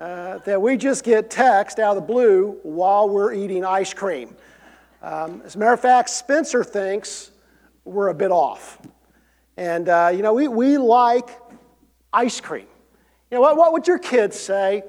uh, 0.00 0.38
that 0.38 0.60
we 0.60 0.76
just 0.76 1.02
get 1.02 1.30
text 1.30 1.78
out 1.78 1.96
of 1.96 2.06
the 2.06 2.12
blue 2.12 2.58
while 2.62 3.08
we're 3.08 3.32
eating 3.32 3.64
ice 3.64 3.94
cream. 3.94 4.36
Um, 5.00 5.40
as 5.46 5.54
a 5.54 5.58
matter 5.58 5.72
of 5.72 5.80
fact, 5.80 6.10
Spencer 6.10 6.62
thinks 6.62 7.30
we're 7.86 8.08
a 8.08 8.14
bit 8.14 8.30
off. 8.30 8.78
And, 9.56 9.88
uh, 9.88 10.10
you 10.12 10.20
know, 10.20 10.34
we, 10.34 10.48
we 10.48 10.76
like 10.76 11.30
ice 12.12 12.38
cream. 12.38 12.66
You 13.34 13.40
know, 13.40 13.42
what, 13.42 13.56
what 13.56 13.72
would 13.72 13.88
your 13.88 13.98
kids 13.98 14.38
say 14.38 14.84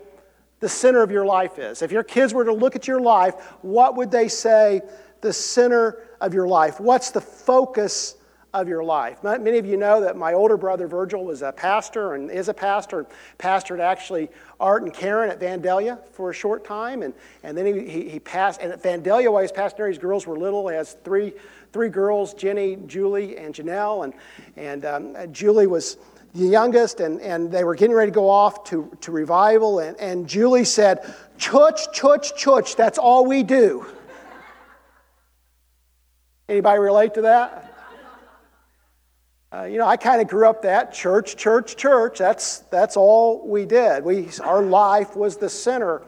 the 0.60 0.70
center 0.70 1.02
of 1.02 1.10
your 1.10 1.26
life 1.26 1.58
is? 1.58 1.82
If 1.82 1.92
your 1.92 2.04
kids 2.04 2.32
were 2.32 2.46
to 2.46 2.54
look 2.54 2.76
at 2.76 2.88
your 2.88 3.00
life, 3.00 3.34
what 3.64 3.96
would 3.96 4.12
they 4.12 4.28
say 4.28 4.82
the 5.22 5.34
center 5.34 6.04
of 6.22 6.32
your 6.36 6.48
life? 6.48 6.80
What's 6.80 7.10
the 7.10 7.22
focus 7.22 8.18
of 8.54 8.68
your 8.68 8.84
life? 8.84 9.24
Many 9.24 9.58
of 9.58 9.66
you 9.66 9.78
know 9.78 10.00
that 10.00 10.16
my 10.16 10.34
older 10.34 10.58
brother 10.58 10.86
Virgil 10.86 11.26
was 11.26 11.42
a 11.42 11.54
pastor 11.54 12.14
and 12.14 12.30
is 12.30 12.48
a 12.48 12.54
pastor, 12.54 13.00
and 13.00 13.08
pastored 13.40 13.80
actually 13.80 14.30
Art 14.60 14.84
and 14.84 14.94
Karen 14.94 15.32
at 15.32 15.40
Vandalia 15.40 16.06
for 16.12 16.30
a 16.30 16.34
short 16.34 16.64
time. 16.64 17.02
And, 17.02 17.16
and 17.42 17.58
then 17.58 17.66
he, 17.66 17.90
he, 17.90 18.10
he 18.10 18.20
passed, 18.20 18.62
and 18.62 18.72
at 18.72 18.84
Vandalia, 18.84 19.32
while 19.32 19.42
he 19.42 19.46
was 19.46 19.52
pastoring, 19.54 19.88
his 19.88 19.98
girls 19.98 20.28
were 20.28 20.38
little. 20.38 20.68
He 20.68 20.76
has 20.76 20.98
three, 21.04 21.34
three 21.74 21.90
girls 21.90 22.36
Jenny, 22.36 22.78
Julie, 22.86 23.38
and 23.38 23.56
Janelle. 23.56 24.04
And, 24.04 24.14
and 24.56 24.86
um, 24.86 25.34
Julie 25.34 25.66
was 25.66 25.98
the 26.36 26.46
youngest, 26.46 27.00
and, 27.00 27.22
and 27.22 27.50
they 27.52 27.64
were 27.64 27.76
getting 27.76 27.96
ready 27.96 28.12
to 28.12 28.16
go 28.16 28.30
off 28.30 28.66
to, 28.66 28.92
to 29.02 29.12
revival. 29.12 29.80
And, 29.80 29.98
and 30.00 30.28
Julie 30.28 30.66
said, 30.66 31.02
Chutch, 31.38 31.94
chutch, 31.94 32.34
chutch, 32.36 32.76
that's 32.76 32.98
all 32.98 33.26
we 33.26 33.42
do. 33.42 33.86
Anybody 36.48 36.80
relate 36.80 37.14
to 37.16 37.22
that? 37.22 37.72
Uh, 39.54 39.64
you 39.64 39.78
know, 39.78 39.88
I 39.88 39.96
kind 39.96 40.22
of 40.22 40.28
grew 40.28 40.50
up 40.50 40.64
that 40.64 40.94
church, 40.94 41.38
church, 41.38 41.78
church. 41.78 42.18
That's, 42.18 42.60
that's 42.70 42.98
all 42.98 43.48
we 43.48 43.66
did. 43.66 44.04
We, 44.04 44.28
our 44.44 44.62
life 44.62 45.16
was 45.16 45.38
the 45.38 45.50
center 45.50 46.02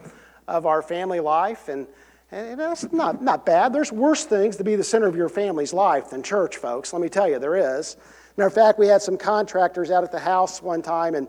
of 0.47 0.65
our 0.65 0.81
family 0.81 1.21
life, 1.21 1.69
and, 1.69 1.87
and 2.31 2.59
that's 2.59 2.91
not, 2.91 3.21
not 3.21 3.45
bad. 3.45 3.71
There's 3.71 3.91
worse 3.91 4.25
things 4.25 4.57
to 4.57 4.65
be 4.65 4.75
the 4.75 4.83
center 4.83 5.07
of 5.07 5.15
your 5.15 5.29
family's 5.29 5.71
life 5.71 6.09
than 6.09 6.23
church, 6.23 6.57
folks. 6.57 6.91
Let 6.91 7.01
me 7.01 7.07
tell 7.07 7.29
you, 7.29 7.39
there 7.39 7.77
is. 7.77 7.95
Matter 8.37 8.47
of 8.47 8.53
fact, 8.53 8.77
we 8.77 8.85
had 8.85 9.01
some 9.01 9.17
contractors 9.17 9.89
out 9.89 10.03
at 10.03 10.11
the 10.11 10.19
house 10.19 10.61
one 10.61 10.83
time, 10.83 11.15
and, 11.15 11.27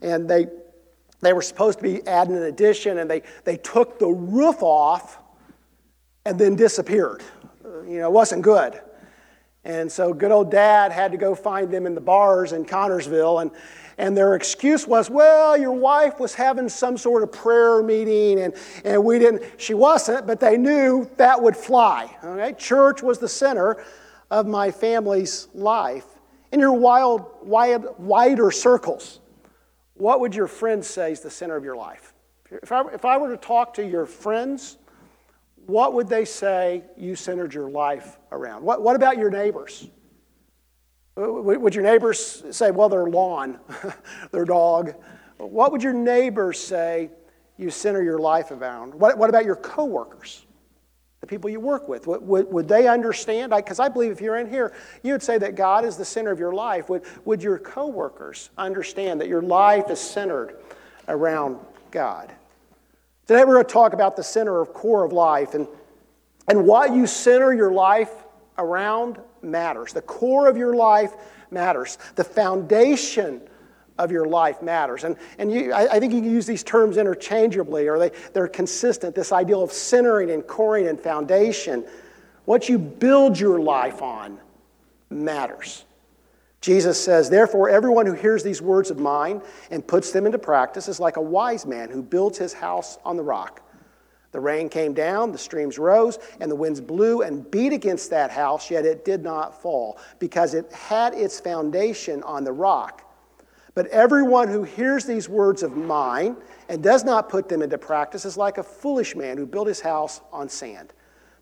and 0.00 0.26
they, 0.28 0.46
they 1.20 1.34
were 1.34 1.42
supposed 1.42 1.78
to 1.80 1.82
be 1.82 2.06
adding 2.06 2.34
an 2.34 2.44
addition, 2.44 2.96
and 2.96 3.10
they, 3.10 3.22
they 3.44 3.58
took 3.58 3.98
the 3.98 4.08
roof 4.08 4.62
off 4.62 5.18
and 6.24 6.38
then 6.38 6.56
disappeared. 6.56 7.22
You 7.86 7.98
know, 7.98 8.06
it 8.06 8.12
wasn't 8.12 8.40
good. 8.40 8.80
And 9.64 9.92
so 9.92 10.14
good 10.14 10.32
old 10.32 10.50
dad 10.50 10.92
had 10.92 11.12
to 11.12 11.18
go 11.18 11.34
find 11.34 11.70
them 11.70 11.84
in 11.84 11.94
the 11.94 12.00
bars 12.00 12.52
in 12.52 12.64
Connersville. 12.64 13.42
And, 13.42 13.50
and 13.98 14.16
their 14.16 14.34
excuse 14.34 14.86
was, 14.86 15.10
well, 15.10 15.58
your 15.58 15.72
wife 15.72 16.18
was 16.18 16.34
having 16.34 16.70
some 16.70 16.96
sort 16.96 17.22
of 17.22 17.30
prayer 17.30 17.82
meeting 17.82 18.40
and, 18.40 18.54
and 18.86 19.04
we 19.04 19.18
didn't, 19.18 19.42
she 19.58 19.74
wasn't, 19.74 20.26
but 20.26 20.40
they 20.40 20.56
knew 20.56 21.10
that 21.18 21.42
would 21.42 21.54
fly. 21.54 22.16
Okay? 22.24 22.54
Church 22.54 23.02
was 23.02 23.18
the 23.18 23.28
center 23.28 23.84
of 24.30 24.46
my 24.46 24.70
family's 24.70 25.48
life 25.52 26.06
in 26.52 26.60
your 26.60 26.72
wild, 26.72 27.26
wide, 27.42 27.84
wider 27.98 28.50
circles. 28.50 29.20
what 29.94 30.20
would 30.20 30.34
your 30.34 30.46
friends 30.46 30.86
say 30.86 31.12
is 31.12 31.20
the 31.20 31.30
center 31.30 31.56
of 31.56 31.64
your 31.64 31.76
life? 31.76 32.14
If 32.50 32.72
I, 32.72 32.82
if 32.92 33.04
I 33.04 33.18
were 33.18 33.30
to 33.30 33.36
talk 33.36 33.74
to 33.74 33.86
your 33.86 34.06
friends, 34.06 34.78
what 35.66 35.92
would 35.94 36.08
they 36.08 36.24
say 36.24 36.82
you 36.96 37.14
centered 37.14 37.54
your 37.54 37.70
life 37.70 38.18
around? 38.32 38.64
What, 38.64 38.82
what 38.82 38.96
about 38.96 39.18
your 39.18 39.30
neighbors? 39.30 39.88
Would 41.16 41.74
your 41.74 41.84
neighbors 41.84 42.42
say, 42.50 42.70
well, 42.70 42.88
their 42.88 43.06
lawn, 43.06 43.58
their 44.32 44.44
dog? 44.44 44.94
What 45.36 45.70
would 45.70 45.82
your 45.82 45.92
neighbors 45.92 46.58
say 46.58 47.10
you 47.56 47.70
center 47.70 48.02
your 48.02 48.18
life 48.18 48.50
around? 48.50 48.94
What, 48.94 49.18
what 49.18 49.28
about 49.28 49.44
your 49.44 49.56
coworkers? 49.56 50.46
The 51.20 51.26
people 51.26 51.50
you 51.50 51.60
work 51.60 51.86
with, 51.86 52.06
would, 52.06 52.26
would, 52.26 52.50
would 52.50 52.68
they 52.68 52.88
understand? 52.88 53.52
Because 53.54 53.78
I, 53.78 53.86
I, 53.86 53.88
believe 53.88 54.10
if 54.10 54.20
you're 54.22 54.38
in 54.38 54.48
here, 54.48 54.72
you 55.02 55.12
would 55.12 55.22
say 55.22 55.36
that 55.36 55.54
God 55.54 55.84
is 55.84 55.96
the 55.96 56.04
center 56.04 56.30
of 56.30 56.38
your 56.38 56.54
life. 56.54 56.88
Would, 56.88 57.02
would 57.26 57.42
your 57.42 57.58
coworkers 57.58 58.48
understand 58.56 59.20
that 59.20 59.28
your 59.28 59.42
life 59.42 59.90
is 59.90 60.00
centered 60.00 60.56
around 61.08 61.58
God? 61.90 62.32
Today 63.26 63.44
we're 63.44 63.54
going 63.54 63.66
to 63.66 63.72
talk 63.72 63.92
about 63.92 64.16
the 64.16 64.24
center 64.24 64.60
of 64.60 64.72
core 64.72 65.04
of 65.04 65.12
life 65.12 65.54
and, 65.54 65.68
and 66.48 66.66
what 66.66 66.94
you 66.94 67.06
center 67.06 67.52
your 67.52 67.70
life 67.70 68.10
around 68.56 69.18
matters. 69.42 69.92
The 69.92 70.02
core 70.02 70.48
of 70.48 70.56
your 70.56 70.74
life 70.74 71.12
matters. 71.50 71.98
The 72.16 72.24
foundation 72.24 73.42
of 74.04 74.10
your 74.10 74.26
life 74.26 74.62
matters. 74.62 75.04
And, 75.04 75.16
and 75.38 75.52
you, 75.52 75.72
I, 75.72 75.96
I, 75.96 76.00
think 76.00 76.12
you 76.12 76.20
can 76.20 76.30
use 76.30 76.46
these 76.46 76.62
terms 76.62 76.96
interchangeably, 76.96 77.88
or 77.88 77.98
they, 77.98 78.10
they're 78.32 78.48
consistent. 78.48 79.14
This 79.14 79.32
ideal 79.32 79.62
of 79.62 79.72
centering 79.72 80.30
and 80.30 80.46
coring 80.46 80.88
and 80.88 80.98
foundation. 80.98 81.84
What 82.46 82.68
you 82.68 82.78
build 82.78 83.38
your 83.38 83.60
life 83.60 84.02
on 84.02 84.38
matters. 85.10 85.84
Jesus 86.60 87.02
says, 87.02 87.30
Therefore, 87.30 87.70
everyone 87.70 88.06
who 88.06 88.12
hears 88.12 88.42
these 88.42 88.60
words 88.60 88.90
of 88.90 88.98
mine 88.98 89.40
and 89.70 89.86
puts 89.86 90.12
them 90.12 90.26
into 90.26 90.38
practice 90.38 90.88
is 90.88 91.00
like 91.00 91.16
a 91.16 91.22
wise 91.22 91.64
man 91.64 91.90
who 91.90 92.02
builds 92.02 92.38
his 92.38 92.52
house 92.52 92.98
on 93.04 93.16
the 93.16 93.22
rock. 93.22 93.62
The 94.32 94.40
rain 94.40 94.68
came 94.68 94.94
down, 94.94 95.32
the 95.32 95.38
streams 95.38 95.78
rose, 95.78 96.18
and 96.40 96.50
the 96.50 96.56
winds 96.56 96.80
blew 96.80 97.22
and 97.22 97.50
beat 97.50 97.72
against 97.72 98.10
that 98.10 98.30
house, 98.30 98.70
yet 98.70 98.84
it 98.84 99.04
did 99.04 99.24
not 99.24 99.60
fall, 99.60 99.98
because 100.18 100.54
it 100.54 100.70
had 100.72 101.14
its 101.14 101.40
foundation 101.40 102.22
on 102.22 102.44
the 102.44 102.52
rock. 102.52 103.09
But 103.80 103.86
everyone 103.92 104.48
who 104.48 104.62
hears 104.62 105.06
these 105.06 105.26
words 105.26 105.62
of 105.62 105.74
mine 105.74 106.36
and 106.68 106.82
does 106.82 107.02
not 107.02 107.30
put 107.30 107.48
them 107.48 107.62
into 107.62 107.78
practice 107.78 108.26
is 108.26 108.36
like 108.36 108.58
a 108.58 108.62
foolish 108.62 109.16
man 109.16 109.38
who 109.38 109.46
built 109.46 109.66
his 109.66 109.80
house 109.80 110.20
on 110.34 110.50
sand. 110.50 110.92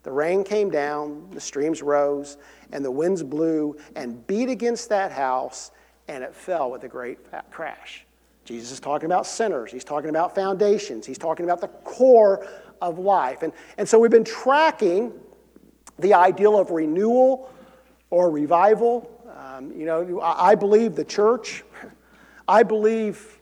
The 0.04 0.12
rain 0.12 0.44
came 0.44 0.70
down, 0.70 1.30
the 1.32 1.40
streams 1.40 1.82
rose, 1.82 2.36
and 2.70 2.84
the 2.84 2.92
winds 2.92 3.24
blew 3.24 3.76
and 3.96 4.24
beat 4.28 4.48
against 4.48 4.88
that 4.90 5.10
house, 5.10 5.72
and 6.06 6.22
it 6.22 6.32
fell 6.32 6.70
with 6.70 6.84
a 6.84 6.88
great 6.88 7.18
crash. 7.50 8.06
Jesus 8.44 8.70
is 8.70 8.78
talking 8.78 9.06
about 9.06 9.26
sinners. 9.26 9.72
He's 9.72 9.82
talking 9.82 10.10
about 10.10 10.32
foundations. 10.32 11.06
He's 11.06 11.18
talking 11.18 11.44
about 11.44 11.60
the 11.60 11.66
core 11.66 12.46
of 12.80 13.00
life. 13.00 13.42
And, 13.42 13.52
and 13.78 13.88
so 13.88 13.98
we've 13.98 14.12
been 14.12 14.22
tracking 14.22 15.12
the 15.98 16.14
ideal 16.14 16.56
of 16.56 16.70
renewal 16.70 17.52
or 18.10 18.30
revival. 18.30 19.10
Um, 19.36 19.72
you 19.72 19.86
know, 19.86 20.20
I 20.22 20.54
believe 20.54 20.94
the 20.94 21.04
church, 21.04 21.64
I 22.48 22.62
believe 22.62 23.38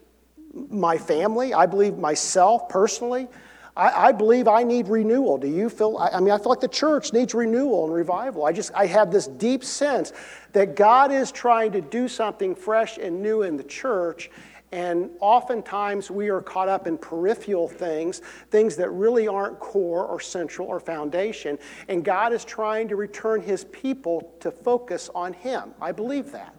my 0.52 0.98
family, 0.98 1.54
I 1.54 1.66
believe 1.66 1.96
myself 1.96 2.68
personally. 2.68 3.28
I, 3.76 4.08
I, 4.08 4.12
believe 4.12 4.48
I 4.48 4.62
need 4.62 4.88
renewal. 4.88 5.36
Do 5.36 5.48
you 5.48 5.68
feel? 5.68 5.98
I, 5.98 6.08
I 6.08 6.20
mean, 6.20 6.30
I 6.30 6.38
feel 6.38 6.48
like 6.48 6.60
the 6.60 6.68
church 6.68 7.12
needs 7.12 7.34
renewal 7.34 7.84
and 7.84 7.94
revival. 7.94 8.46
I 8.46 8.52
just, 8.52 8.72
I 8.74 8.86
have 8.86 9.10
this 9.10 9.26
deep 9.26 9.62
sense 9.62 10.12
that 10.52 10.76
God 10.76 11.12
is 11.12 11.30
trying 11.30 11.72
to 11.72 11.82
do 11.82 12.08
something 12.08 12.54
fresh 12.54 12.96
and 12.96 13.22
new 13.22 13.42
in 13.42 13.58
the 13.58 13.64
church, 13.64 14.30
and 14.72 15.10
oftentimes 15.20 16.10
we 16.10 16.30
are 16.30 16.40
caught 16.40 16.70
up 16.70 16.86
in 16.86 16.96
peripheral 16.96 17.68
things, 17.68 18.22
things 18.50 18.76
that 18.76 18.90
really 18.90 19.28
aren't 19.28 19.60
core 19.60 20.06
or 20.06 20.20
central 20.20 20.66
or 20.66 20.80
foundation. 20.80 21.58
And 21.88 22.02
God 22.02 22.32
is 22.32 22.44
trying 22.46 22.88
to 22.88 22.96
return 22.96 23.42
his 23.42 23.64
people 23.64 24.34
to 24.40 24.50
focus 24.50 25.10
on 25.14 25.34
him. 25.34 25.74
I 25.82 25.92
believe 25.92 26.32
that. 26.32 26.55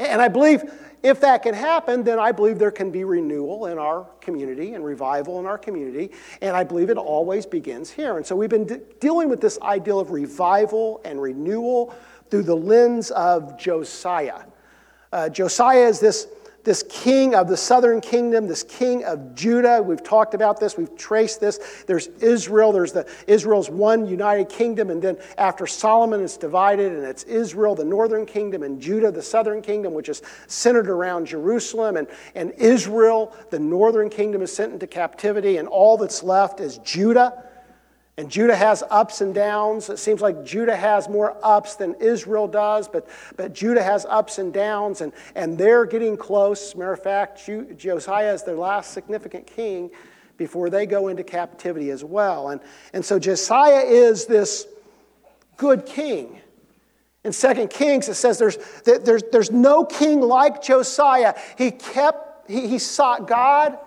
And 0.00 0.20
I 0.20 0.28
believe 0.28 0.64
if 1.02 1.20
that 1.20 1.42
can 1.42 1.54
happen, 1.54 2.02
then 2.02 2.18
I 2.18 2.32
believe 2.32 2.58
there 2.58 2.70
can 2.70 2.90
be 2.90 3.04
renewal 3.04 3.66
in 3.66 3.78
our 3.78 4.06
community 4.20 4.74
and 4.74 4.84
revival 4.84 5.38
in 5.38 5.46
our 5.46 5.58
community. 5.58 6.10
And 6.40 6.56
I 6.56 6.64
believe 6.64 6.90
it 6.90 6.96
always 6.96 7.46
begins 7.46 7.90
here. 7.90 8.16
And 8.16 8.26
so 8.26 8.34
we've 8.34 8.50
been 8.50 8.66
de- 8.66 8.80
dealing 8.98 9.28
with 9.28 9.40
this 9.40 9.58
ideal 9.62 10.00
of 10.00 10.10
revival 10.10 11.00
and 11.04 11.20
renewal 11.20 11.94
through 12.30 12.42
the 12.42 12.56
lens 12.56 13.10
of 13.12 13.58
Josiah. 13.58 14.40
Uh, 15.12 15.28
Josiah 15.28 15.86
is 15.86 16.00
this 16.00 16.28
this 16.64 16.82
king 16.88 17.34
of 17.34 17.48
the 17.48 17.56
southern 17.56 18.00
kingdom, 18.00 18.46
this 18.46 18.62
king 18.62 19.04
of 19.04 19.34
Judah. 19.34 19.82
We've 19.82 20.02
talked 20.02 20.34
about 20.34 20.60
this, 20.60 20.76
we've 20.76 20.94
traced 20.96 21.40
this. 21.40 21.84
There's 21.86 22.08
Israel, 22.20 22.72
there's 22.72 22.92
the 22.92 23.06
Israel's 23.26 23.70
one 23.70 24.06
united 24.06 24.48
kingdom, 24.48 24.90
and 24.90 25.00
then 25.00 25.16
after 25.38 25.66
Solomon 25.66 26.22
it's 26.22 26.36
divided, 26.36 26.92
and 26.92 27.04
it's 27.04 27.24
Israel, 27.24 27.74
the 27.74 27.84
northern 27.84 28.26
kingdom, 28.26 28.62
and 28.62 28.80
Judah, 28.80 29.10
the 29.10 29.22
southern 29.22 29.62
kingdom, 29.62 29.94
which 29.94 30.08
is 30.08 30.22
centered 30.46 30.88
around 30.88 31.26
Jerusalem, 31.26 31.96
and, 31.96 32.06
and 32.34 32.52
Israel, 32.52 33.34
the 33.50 33.58
northern 33.58 34.10
kingdom, 34.10 34.42
is 34.42 34.54
sent 34.54 34.72
into 34.72 34.86
captivity, 34.86 35.56
and 35.56 35.68
all 35.68 35.96
that's 35.96 36.22
left 36.22 36.60
is 36.60 36.78
Judah. 36.78 37.44
And 38.20 38.30
Judah 38.30 38.54
has 38.54 38.84
ups 38.90 39.22
and 39.22 39.34
downs. 39.34 39.88
It 39.88 39.98
seems 39.98 40.20
like 40.20 40.44
Judah 40.44 40.76
has 40.76 41.08
more 41.08 41.38
ups 41.42 41.76
than 41.76 41.94
Israel 41.94 42.46
does, 42.46 42.86
but, 42.86 43.08
but 43.34 43.54
Judah 43.54 43.82
has 43.82 44.04
ups 44.04 44.36
and 44.36 44.52
downs, 44.52 45.00
and, 45.00 45.14
and 45.34 45.56
they're 45.56 45.86
getting 45.86 46.18
close. 46.18 46.74
Matter 46.74 46.92
of 46.92 47.02
fact, 47.02 47.50
Josiah 47.78 48.34
is 48.34 48.42
their 48.42 48.56
last 48.56 48.92
significant 48.92 49.46
king 49.46 49.90
before 50.36 50.68
they 50.68 50.84
go 50.84 51.08
into 51.08 51.24
captivity 51.24 51.88
as 51.88 52.04
well. 52.04 52.50
And, 52.50 52.60
and 52.92 53.02
so 53.02 53.18
Josiah 53.18 53.86
is 53.86 54.26
this 54.26 54.66
good 55.56 55.86
king. 55.86 56.40
In 57.24 57.32
2 57.32 57.68
Kings, 57.68 58.06
it 58.10 58.16
says 58.16 58.38
there's, 58.38 58.58
there's, 58.84 59.22
there's 59.32 59.50
no 59.50 59.86
king 59.86 60.20
like 60.20 60.62
Josiah. 60.62 61.32
He 61.56 61.70
kept, 61.70 62.50
he, 62.50 62.68
he 62.68 62.78
sought 62.78 63.26
God, 63.26 63.78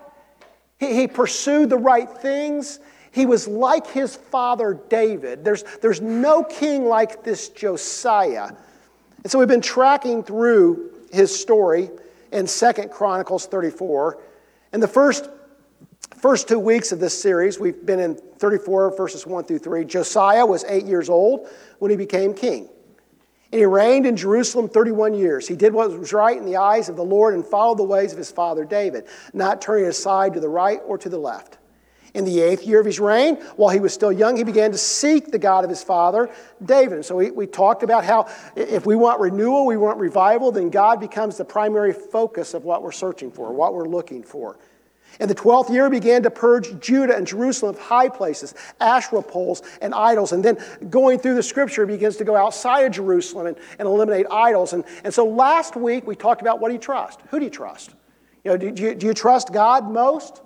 he, 0.80 0.92
he 0.92 1.06
pursued 1.06 1.70
the 1.70 1.78
right 1.78 2.10
things. 2.10 2.80
He 3.14 3.26
was 3.26 3.46
like 3.46 3.86
his 3.86 4.16
father 4.16 4.74
David. 4.88 5.44
There's, 5.44 5.62
there's 5.80 6.00
no 6.00 6.42
king 6.42 6.86
like 6.86 7.22
this 7.22 7.48
Josiah. 7.48 8.50
And 9.22 9.30
so 9.30 9.38
we've 9.38 9.46
been 9.46 9.60
tracking 9.60 10.24
through 10.24 10.90
his 11.12 11.32
story 11.32 11.90
in 12.32 12.48
Second 12.48 12.90
Chronicles 12.90 13.46
34. 13.46 14.18
And 14.72 14.82
the 14.82 14.88
first, 14.88 15.30
first 16.16 16.48
two 16.48 16.58
weeks 16.58 16.90
of 16.90 16.98
this 16.98 17.16
series, 17.16 17.60
we've 17.60 17.86
been 17.86 18.00
in 18.00 18.16
34 18.16 18.96
verses 18.96 19.24
1 19.24 19.44
through 19.44 19.60
3. 19.60 19.84
Josiah 19.84 20.44
was 20.44 20.64
eight 20.64 20.84
years 20.84 21.08
old 21.08 21.48
when 21.78 21.92
he 21.92 21.96
became 21.96 22.34
king. 22.34 22.68
And 23.52 23.60
he 23.60 23.64
reigned 23.64 24.06
in 24.06 24.16
Jerusalem 24.16 24.68
31 24.68 25.14
years. 25.14 25.46
He 25.46 25.54
did 25.54 25.72
what 25.72 25.96
was 25.96 26.12
right 26.12 26.36
in 26.36 26.44
the 26.44 26.56
eyes 26.56 26.88
of 26.88 26.96
the 26.96 27.04
Lord 27.04 27.34
and 27.34 27.46
followed 27.46 27.78
the 27.78 27.84
ways 27.84 28.10
of 28.10 28.18
his 28.18 28.32
father 28.32 28.64
David, 28.64 29.06
not 29.32 29.62
turning 29.62 29.86
aside 29.86 30.34
to 30.34 30.40
the 30.40 30.48
right 30.48 30.80
or 30.84 30.98
to 30.98 31.08
the 31.08 31.18
left. 31.18 31.58
In 32.14 32.24
the 32.24 32.40
eighth 32.40 32.64
year 32.64 32.78
of 32.78 32.86
his 32.86 33.00
reign, 33.00 33.36
while 33.56 33.70
he 33.70 33.80
was 33.80 33.92
still 33.92 34.12
young, 34.12 34.36
he 34.36 34.44
began 34.44 34.70
to 34.70 34.78
seek 34.78 35.32
the 35.32 35.38
God 35.38 35.64
of 35.64 35.70
his 35.70 35.82
father, 35.82 36.30
David. 36.64 37.04
So 37.04 37.16
we, 37.16 37.32
we 37.32 37.46
talked 37.48 37.82
about 37.82 38.04
how 38.04 38.28
if 38.54 38.86
we 38.86 38.94
want 38.94 39.18
renewal, 39.18 39.66
we 39.66 39.76
want 39.76 39.98
revival, 39.98 40.52
then 40.52 40.70
God 40.70 41.00
becomes 41.00 41.36
the 41.36 41.44
primary 41.44 41.92
focus 41.92 42.54
of 42.54 42.64
what 42.64 42.84
we're 42.84 42.92
searching 42.92 43.32
for, 43.32 43.52
what 43.52 43.74
we're 43.74 43.88
looking 43.88 44.22
for. 44.22 44.56
In 45.20 45.28
the 45.28 45.34
12th 45.34 45.70
year, 45.70 45.88
began 45.90 46.22
to 46.22 46.30
purge 46.30 46.78
Judah 46.80 47.16
and 47.16 47.26
Jerusalem 47.26 47.74
of 47.74 47.80
high 47.80 48.08
places, 48.08 48.54
Asherah 48.80 49.22
poles, 49.22 49.62
and 49.80 49.94
idols. 49.94 50.32
And 50.32 50.44
then 50.44 50.58
going 50.90 51.18
through 51.18 51.34
the 51.34 51.42
scripture, 51.42 51.86
he 51.86 51.94
begins 51.94 52.16
to 52.16 52.24
go 52.24 52.34
outside 52.34 52.86
of 52.86 52.92
Jerusalem 52.92 53.46
and, 53.46 53.56
and 53.78 53.86
eliminate 53.86 54.26
idols. 54.30 54.72
And, 54.72 54.84
and 55.04 55.14
so 55.14 55.24
last 55.24 55.76
week, 55.76 56.06
we 56.06 56.16
talked 56.16 56.40
about 56.40 56.60
what 56.60 56.68
do 56.68 56.74
you 56.74 56.80
trust? 56.80 57.20
Who 57.30 57.38
do 57.38 57.44
you 57.44 57.50
trust? 57.50 57.94
You 58.42 58.52
know, 58.52 58.56
do, 58.56 58.70
do, 58.70 58.82
you, 58.82 58.94
do 58.94 59.06
you 59.06 59.14
trust 59.14 59.52
God 59.52 59.90
most? 59.90 60.42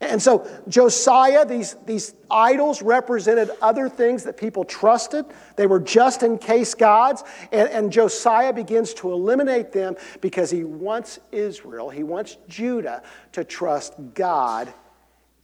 And 0.00 0.20
so 0.20 0.48
Josiah, 0.66 1.44
these, 1.44 1.76
these 1.84 2.14
idols 2.30 2.80
represented 2.80 3.50
other 3.60 3.88
things 3.88 4.24
that 4.24 4.38
people 4.38 4.64
trusted. 4.64 5.26
They 5.56 5.66
were 5.66 5.78
just 5.78 6.22
in 6.22 6.38
case 6.38 6.74
gods. 6.74 7.22
And, 7.52 7.68
and 7.68 7.92
Josiah 7.92 8.52
begins 8.52 8.94
to 8.94 9.12
eliminate 9.12 9.72
them 9.72 9.96
because 10.22 10.50
he 10.50 10.64
wants 10.64 11.20
Israel, 11.32 11.90
he 11.90 12.02
wants 12.02 12.38
Judah 12.48 13.02
to 13.32 13.44
trust 13.44 13.94
God 14.14 14.72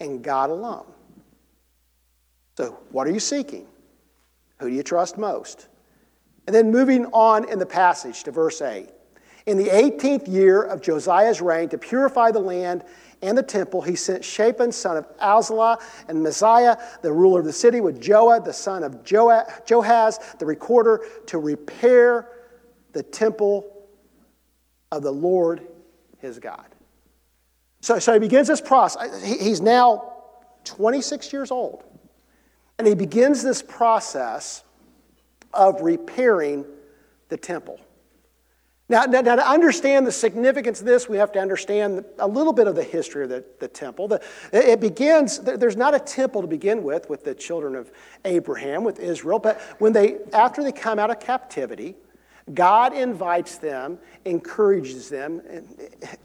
and 0.01 0.23
God 0.25 0.49
alone. 0.49 0.87
So, 2.57 2.79
what 2.90 3.07
are 3.07 3.12
you 3.12 3.21
seeking? 3.21 3.66
Who 4.59 4.71
do 4.71 4.75
you 4.75 4.83
trust 4.83 5.19
most? 5.19 5.69
And 6.47 6.55
then 6.55 6.71
moving 6.71 7.07
on 7.07 7.47
in 7.51 7.59
the 7.59 7.66
passage 7.66 8.23
to 8.25 8.31
verse 8.31 8.62
8. 8.62 8.88
In 9.47 9.59
the 9.59 9.69
18th 9.69 10.27
year 10.27 10.62
of 10.62 10.81
Josiah's 10.81 11.40
reign, 11.40 11.69
to 11.69 11.79
purify 11.79 12.31
the 12.31 12.40
land, 12.40 12.83
and 13.27 13.37
the 13.37 13.43
temple, 13.43 13.83
he 13.83 13.97
sent 13.97 14.25
Shaphan, 14.25 14.73
son 14.73 14.97
of 14.97 15.19
Azaliah, 15.19 15.81
and 16.09 16.25
Maaseiah, 16.25 17.01
the 17.03 17.12
ruler 17.12 17.41
of 17.41 17.47
the 17.47 17.53
city, 17.53 17.81
with 17.81 18.01
Joah, 18.01 18.45
the 18.45 18.53
son 18.53 18.83
of 18.83 19.03
Joahaz, 19.03 20.39
the 20.39 20.47
recorder, 20.47 21.05
to 21.27 21.39
repair 21.39 22.29
the 22.93 23.03
temple 23.03 23.87
of 24.93 25.03
the 25.03 25.11
Lord 25.11 25.67
his 26.19 26.39
God. 26.39 26.67
So, 27.81 27.99
so 27.99 28.12
he 28.12 28.19
begins 28.19 28.49
this 28.49 28.61
process. 28.61 29.23
He's 29.23 29.61
now 29.61 30.12
26 30.65 31.33
years 31.33 31.51
old. 31.51 31.85
And 32.79 32.87
he 32.87 32.95
begins 32.95 33.43
this 33.43 33.62
process 33.62 34.65
of 35.55 35.81
repairing 35.81 36.65
the 37.29 37.37
temple. 37.37 37.81
Now, 38.88 39.03
now, 39.05 39.20
now, 39.20 39.35
to 39.35 39.49
understand 39.49 40.07
the 40.07 40.12
significance 40.12 40.79
of 40.79 40.87
this, 40.87 41.09
we 41.09 41.16
have 41.16 41.33
to 41.33 41.40
understand 41.40 42.05
a 42.20 42.29
little 42.29 42.53
bit 42.53 42.68
of 42.68 42.77
the 42.77 42.85
history 42.85 43.25
of 43.25 43.31
the, 43.31 43.44
the 43.59 43.66
temple. 43.66 44.07
The, 44.07 44.22
it 44.53 44.81
begins, 44.81 45.40
there's 45.40 45.77
not 45.77 45.94
a 45.94 45.99
temple 45.99 46.42
to 46.42 46.46
begin 46.46 46.85
with, 46.85 47.11
with 47.11 47.25
the 47.25 47.35
children 47.35 47.75
of 47.75 47.90
Abraham, 48.25 48.85
with 48.85 49.01
Israel, 49.01 49.40
but 49.40 49.61
when 49.81 49.92
they, 49.92 50.18
after 50.33 50.62
they 50.62 50.70
come 50.70 51.01
out 51.01 51.11
of 51.11 51.18
captivity, 51.18 51.96
God 52.55 52.94
invites 52.94 53.59
them, 53.59 53.99
encourages 54.25 55.09
them, 55.09 55.42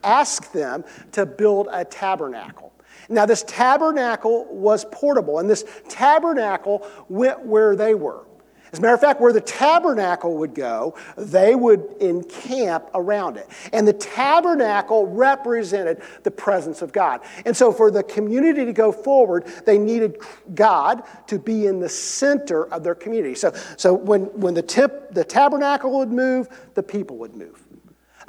asks 0.04 0.50
them 0.50 0.84
to 1.13 1.26
build 1.26 1.67
a 1.71 1.84
tabernacle. 1.84 2.74
Now, 3.10 3.26
this 3.26 3.43
tabernacle 3.47 4.45
was 4.52 4.86
portable, 4.91 5.39
and 5.39 5.50
this 5.50 5.65
tabernacle 5.89 6.88
went 7.10 7.43
where 7.43 7.76
they 7.76 7.95
were. 7.95 8.24
As 8.72 8.80
a 8.80 8.82
matter 8.82 8.94
of 8.94 9.02
fact, 9.02 9.20
where 9.20 9.34
the 9.34 9.42
tabernacle 9.42 10.38
would 10.38 10.56
go, 10.56 10.96
they 11.18 11.56
would 11.56 11.96
encamp 12.00 12.90
around 12.94 13.36
it. 13.36 13.50
And 13.74 13.86
the 13.86 13.94
tabernacle 13.94 15.08
represented 15.08 16.02
the 16.24 16.32
presence 16.32 16.82
of 16.82 16.94
God. 16.94 17.20
And 17.46 17.56
so, 17.56 17.74
for 17.74 17.92
the 17.92 18.04
community 18.04 18.64
to 18.64 18.72
go 18.72 18.94
forward, 18.94 19.46
they 19.66 19.78
needed 19.78 20.20
God 20.56 21.04
to 21.28 21.38
be 21.38 21.66
in 21.66 21.82
the 21.82 21.90
center 21.90 22.66
of 22.74 22.84
their 22.84 22.96
community. 22.96 23.36
So, 23.36 23.54
so 23.76 23.94
when, 23.94 24.26
when 24.40 24.54
the, 24.54 24.62
tip, 24.62 25.14
the 25.14 25.26
tabernacle 25.26 25.98
would 26.00 26.12
move, 26.12 26.48
the 26.74 26.84
people 26.84 27.18
would 27.18 27.36
move. 27.36 27.62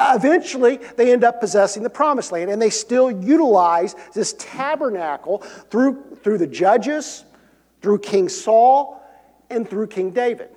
Eventually, 0.01 0.79
they 0.97 1.13
end 1.13 1.23
up 1.23 1.39
possessing 1.39 1.85
the 1.85 1.91
promised 1.91 2.33
land, 2.33 2.51
and 2.51 2.61
they 2.61 2.71
still 2.71 3.11
utilize 3.11 3.95
this 4.13 4.35
tabernacle 4.39 5.39
through, 5.71 6.03
through 6.23 6.39
the 6.39 6.47
judges, 6.49 7.25
through 7.81 7.99
King 8.01 8.29
Saul, 8.29 9.02
and 9.53 9.69
through 9.69 9.88
King 9.88 10.11
David. 10.11 10.51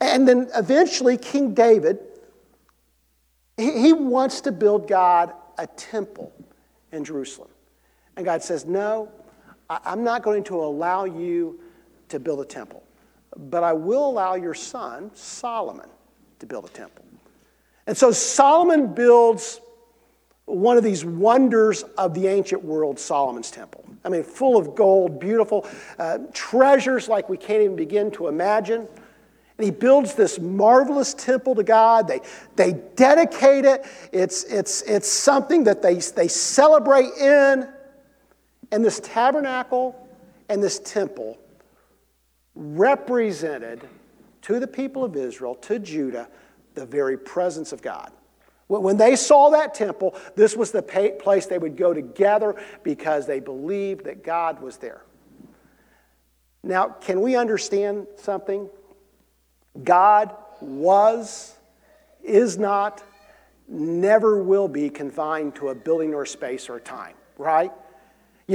And 0.00 0.26
then 0.26 0.48
eventually, 0.54 1.16
King 1.16 1.52
David, 1.52 1.98
he, 3.56 3.92
wants 3.92 4.40
to 4.42 4.52
build 4.52 4.88
God 4.88 5.34
a 5.58 5.66
temple 5.66 6.32
in 6.92 7.04
Jerusalem. 7.04 7.50
And 8.16 8.24
God 8.24 8.42
says, 8.42 8.64
No, 8.64 9.10
I'm 9.68 10.02
not 10.02 10.22
going 10.22 10.44
to 10.44 10.56
allow 10.56 11.04
you 11.04 11.60
to 12.08 12.18
build 12.18 12.40
a 12.40 12.44
temple, 12.44 12.82
but 13.36 13.62
I 13.62 13.72
will 13.72 14.08
allow 14.08 14.34
your 14.34 14.54
son, 14.54 15.10
Solomon, 15.14 15.88
to 16.38 16.46
build 16.46 16.64
a 16.64 16.68
temple. 16.68 17.04
And 17.86 17.96
so 17.96 18.10
Solomon 18.10 18.94
builds 18.94 19.60
one 20.46 20.76
of 20.76 20.84
these 20.84 21.04
wonders 21.04 21.82
of 21.98 22.14
the 22.14 22.26
ancient 22.26 22.64
world, 22.64 22.98
Solomon's 22.98 23.50
temple. 23.50 23.84
I 24.04 24.08
mean, 24.08 24.22
full 24.22 24.56
of 24.56 24.74
gold, 24.74 25.20
beautiful 25.20 25.68
uh, 25.98 26.18
treasures 26.32 27.08
like 27.08 27.28
we 27.28 27.36
can't 27.36 27.62
even 27.62 27.76
begin 27.76 28.10
to 28.12 28.28
imagine. 28.28 28.88
And 29.58 29.64
he 29.64 29.70
builds 29.70 30.14
this 30.14 30.38
marvelous 30.38 31.12
temple 31.12 31.54
to 31.56 31.62
God. 31.62 32.08
They, 32.08 32.20
they 32.56 32.72
dedicate 32.96 33.66
it. 33.66 33.84
It's, 34.10 34.44
it's, 34.44 34.80
it's 34.82 35.08
something 35.08 35.64
that 35.64 35.82
they, 35.82 35.96
they 35.96 36.28
celebrate 36.28 37.12
in. 37.20 37.68
And 38.72 38.84
this 38.84 39.00
tabernacle 39.00 40.08
and 40.48 40.62
this 40.62 40.78
temple 40.78 41.38
represented 42.54 43.86
to 44.42 44.60
the 44.60 44.66
people 44.66 45.04
of 45.04 45.14
Israel, 45.14 45.54
to 45.56 45.78
Judah, 45.78 46.28
the 46.74 46.86
very 46.86 47.18
presence 47.18 47.72
of 47.72 47.82
God. 47.82 48.12
When 48.78 48.98
they 48.98 49.16
saw 49.16 49.50
that 49.50 49.74
temple, 49.74 50.14
this 50.36 50.56
was 50.56 50.70
the 50.70 50.82
place 50.82 51.46
they 51.46 51.58
would 51.58 51.76
go 51.76 51.92
together 51.92 52.54
because 52.84 53.26
they 53.26 53.40
believed 53.40 54.04
that 54.04 54.22
God 54.22 54.62
was 54.62 54.76
there. 54.76 55.02
Now, 56.62 56.90
can 56.90 57.20
we 57.20 57.34
understand 57.34 58.06
something? 58.16 58.68
God 59.82 60.36
was, 60.60 61.56
is 62.22 62.58
not, 62.58 63.02
never 63.66 64.40
will 64.40 64.68
be 64.68 64.88
confined 64.88 65.56
to 65.56 65.70
a 65.70 65.74
building 65.74 66.14
or 66.14 66.24
space 66.24 66.68
or 66.68 66.78
time, 66.78 67.14
right? 67.38 67.72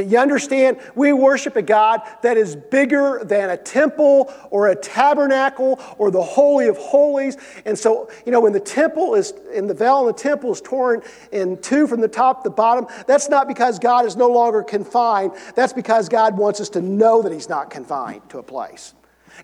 You 0.03 0.17
understand, 0.17 0.79
we 0.93 1.13
worship 1.13 1.55
a 1.55 1.61
God 1.61 2.01
that 2.21 2.35
is 2.35 2.55
bigger 2.55 3.21
than 3.23 3.49
a 3.49 3.55
temple 3.55 4.33
or 4.49 4.67
a 4.67 4.75
tabernacle 4.75 5.79
or 5.97 6.11
the 6.11 6.21
Holy 6.21 6.67
of 6.67 6.77
Holies. 6.77 7.37
And 7.63 7.79
so, 7.79 8.09
you 8.25 8.31
know, 8.33 8.41
when 8.41 8.51
the 8.51 8.59
temple 8.59 9.15
is, 9.15 9.33
in 9.53 9.67
the 9.67 9.73
veil 9.73 10.01
in 10.01 10.07
the 10.07 10.13
temple 10.13 10.51
is 10.51 10.59
torn 10.59 11.01
in 11.31 11.57
two 11.61 11.87
from 11.87 12.01
the 12.01 12.09
top 12.09 12.43
to 12.43 12.49
the 12.49 12.55
bottom, 12.55 12.87
that's 13.07 13.29
not 13.29 13.47
because 13.47 13.79
God 13.79 14.05
is 14.05 14.17
no 14.17 14.27
longer 14.27 14.63
confined. 14.63 15.31
That's 15.55 15.71
because 15.71 16.09
God 16.09 16.37
wants 16.37 16.59
us 16.59 16.67
to 16.69 16.81
know 16.81 17.21
that 17.21 17.31
He's 17.31 17.47
not 17.47 17.69
confined 17.69 18.29
to 18.29 18.39
a 18.39 18.43
place. 18.43 18.93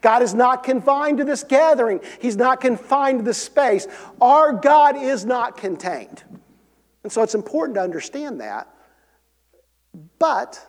God 0.02 0.22
is 0.22 0.34
not 0.34 0.64
confined 0.64 1.20
to 1.20 1.24
this 1.24 1.44
gathering, 1.44 2.02
He's 2.20 2.36
not 2.36 2.60
confined 2.60 3.20
to 3.20 3.24
this 3.24 3.38
space. 3.38 3.88
Our 4.20 4.52
God 4.52 4.98
is 4.98 5.26
not 5.26 5.56
contained. 5.56 6.24
And 7.04 7.12
so 7.12 7.24
it's 7.24 7.36
important 7.36 7.76
to 7.76 7.82
understand 7.82 8.42
that. 8.42 8.68
But 10.20 10.66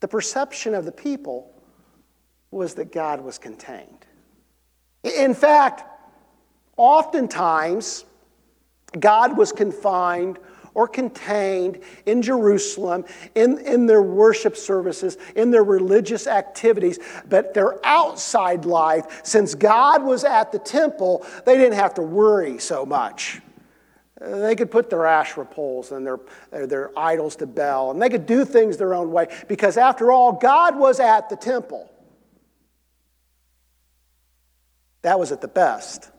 the 0.00 0.08
perception 0.08 0.74
of 0.74 0.84
the 0.84 0.92
people 0.92 1.52
was 2.50 2.74
that 2.74 2.92
God 2.92 3.22
was 3.22 3.38
contained. 3.38 4.06
In 5.02 5.34
fact, 5.34 5.84
oftentimes, 6.76 8.04
God 8.98 9.36
was 9.36 9.52
confined 9.52 10.38
or 10.74 10.88
contained 10.88 11.80
in 12.06 12.22
Jerusalem, 12.22 13.04
in, 13.34 13.58
in 13.58 13.86
their 13.86 14.02
worship 14.02 14.56
services, 14.56 15.18
in 15.36 15.50
their 15.50 15.64
religious 15.64 16.26
activities. 16.26 16.98
But 17.28 17.52
their 17.54 17.84
outside 17.86 18.64
life, 18.64 19.20
since 19.22 19.54
God 19.54 20.02
was 20.02 20.24
at 20.24 20.52
the 20.52 20.58
temple, 20.58 21.26
they 21.44 21.56
didn't 21.56 21.74
have 21.74 21.94
to 21.94 22.02
worry 22.02 22.58
so 22.58 22.86
much. 22.86 23.40
They 24.24 24.54
could 24.54 24.70
put 24.70 24.88
their 24.88 25.04
Asherah 25.04 25.46
poles 25.46 25.90
and 25.90 26.06
their, 26.06 26.20
their 26.50 26.96
idols 26.96 27.34
to 27.36 27.46
Baal, 27.46 27.90
and 27.90 28.00
they 28.00 28.08
could 28.08 28.26
do 28.26 28.44
things 28.44 28.76
their 28.76 28.94
own 28.94 29.10
way 29.10 29.26
because, 29.48 29.76
after 29.76 30.12
all, 30.12 30.32
God 30.32 30.78
was 30.78 31.00
at 31.00 31.28
the 31.28 31.36
temple. 31.36 31.90
That 35.02 35.18
was 35.18 35.32
at 35.32 35.40
the 35.40 35.48
best. 35.48 36.10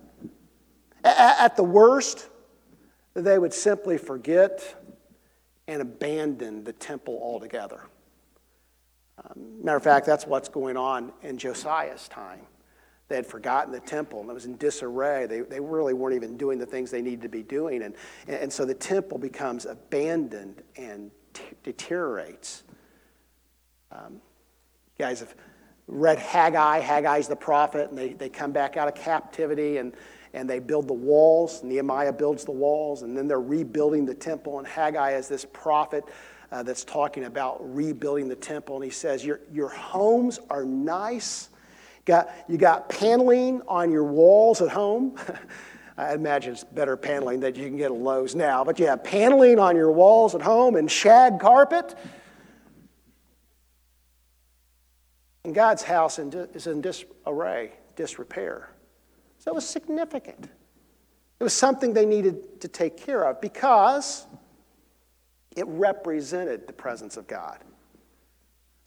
At 1.06 1.56
the 1.56 1.64
worst, 1.64 2.28
they 3.14 3.40
would 3.40 3.54
simply 3.54 3.98
forget 3.98 4.76
and 5.68 5.82
abandon 5.82 6.66
the 6.66 6.74
temple 6.74 7.18
altogether. 7.22 7.84
Um, 9.24 9.64
matter 9.64 9.78
of 9.78 9.84
fact, 9.84 10.06
that's 10.06 10.28
what's 10.28 10.50
going 10.50 10.76
on 10.76 11.14
in 11.22 11.38
Josiah's 11.38 12.10
time. 12.10 12.42
They 13.10 13.16
had 13.16 13.28
forgotten 13.28 13.72
the 13.72 13.80
temple 13.80 14.22
and 14.22 14.30
it 14.30 14.34
was 14.34 14.46
in 14.46 14.58
disarray. 14.58 15.28
They, 15.28 15.42
they 15.42 15.60
really 15.60 15.94
weren't 15.94 16.16
even 16.16 16.38
doing 16.38 16.58
the 16.58 16.66
things 16.66 16.90
they 16.90 17.02
needed 17.02 17.22
to 17.24 17.30
be 17.30 17.44
doing. 17.44 17.84
And, 17.84 17.96
and 18.28 18.52
so 18.52 18.66
the 18.66 18.74
temple 18.74 19.18
becomes 19.18 19.66
abandoned 19.66 20.64
and 20.78 21.12
t- 21.34 21.44
deteriorates. 21.64 22.64
Um, 23.92 24.14
you 24.98 25.06
guys 25.06 25.20
have 25.20 25.36
read 25.88 26.18
Haggai. 26.18 26.80
Haggai's 26.80 27.28
the 27.28 27.36
prophet, 27.36 27.90
and 27.90 27.98
they, 27.98 28.14
they 28.14 28.30
come 28.30 28.52
back 28.52 28.78
out 28.78 28.88
of 28.88 28.96
captivity 28.96 29.78
and, 29.78 29.94
and 30.34 30.50
they 30.50 30.60
build 30.60 30.88
the 30.88 30.94
walls. 30.94 31.64
Nehemiah 31.64 32.14
builds 32.14 32.46
the 32.46 32.52
walls, 32.52 33.04
and 33.04 33.16
then 33.16 33.28
they're 33.28 33.42
rebuilding 33.42 34.06
the 34.06 34.16
temple. 34.16 34.60
And 34.60 34.68
Haggai 34.68 35.12
is 35.12 35.28
this 35.28 35.46
prophet 35.46 36.06
uh, 36.52 36.64
that's 36.64 36.84
talking 36.84 37.26
about 37.26 37.58
rebuilding 37.74 38.28
the 38.28 38.36
temple. 38.36 38.76
And 38.76 38.86
he 38.86 38.92
says, 38.92 39.26
Your, 39.26 39.42
your 39.52 39.70
homes 39.70 40.40
are 40.50 40.64
nice 40.64 41.50
Got, 42.06 42.34
you 42.48 42.58
got 42.58 42.90
paneling 42.90 43.62
on 43.68 43.92
your 43.92 44.04
walls 44.04 44.62
at 44.62 44.70
home. 44.70 45.18
I 45.98 46.14
imagine 46.14 46.54
it's 46.54 46.64
better 46.64 46.98
paneling 46.98 47.42
that 47.42 47.56
you 47.56 47.66
can 47.66 47.78
get 47.78 47.86
at 47.86 47.94
Lowe's 47.94 48.36
now, 48.36 48.64
but 48.64 48.80
you 48.80 48.88
have 48.88 49.04
paneling 49.04 49.60
on 49.60 49.76
your 49.76 49.92
walls 49.92 50.34
at 50.34 50.42
home 50.42 50.76
and 50.76 50.90
shag 50.90 51.40
carpet. 51.40 51.96
And 55.46 55.54
God's 55.54 55.84
house 55.84 56.20
is 56.20 56.68
in 56.68 56.82
disarray, 56.82 57.74
disrepair. 57.96 58.70
So 59.38 59.52
it 59.52 59.56
was 59.56 59.68
significant. 59.68 60.50
It 61.40 61.44
was 61.44 61.54
something 61.54 61.94
they 61.94 62.06
needed 62.06 62.62
to 62.62 62.68
take 62.68 62.98
care 62.98 63.24
of 63.24 63.42
because 63.42 64.26
it 65.56 65.68
represented 65.68 66.66
the 66.66 66.74
presence 66.74 67.18
of 67.18 67.28
God. 67.28 67.60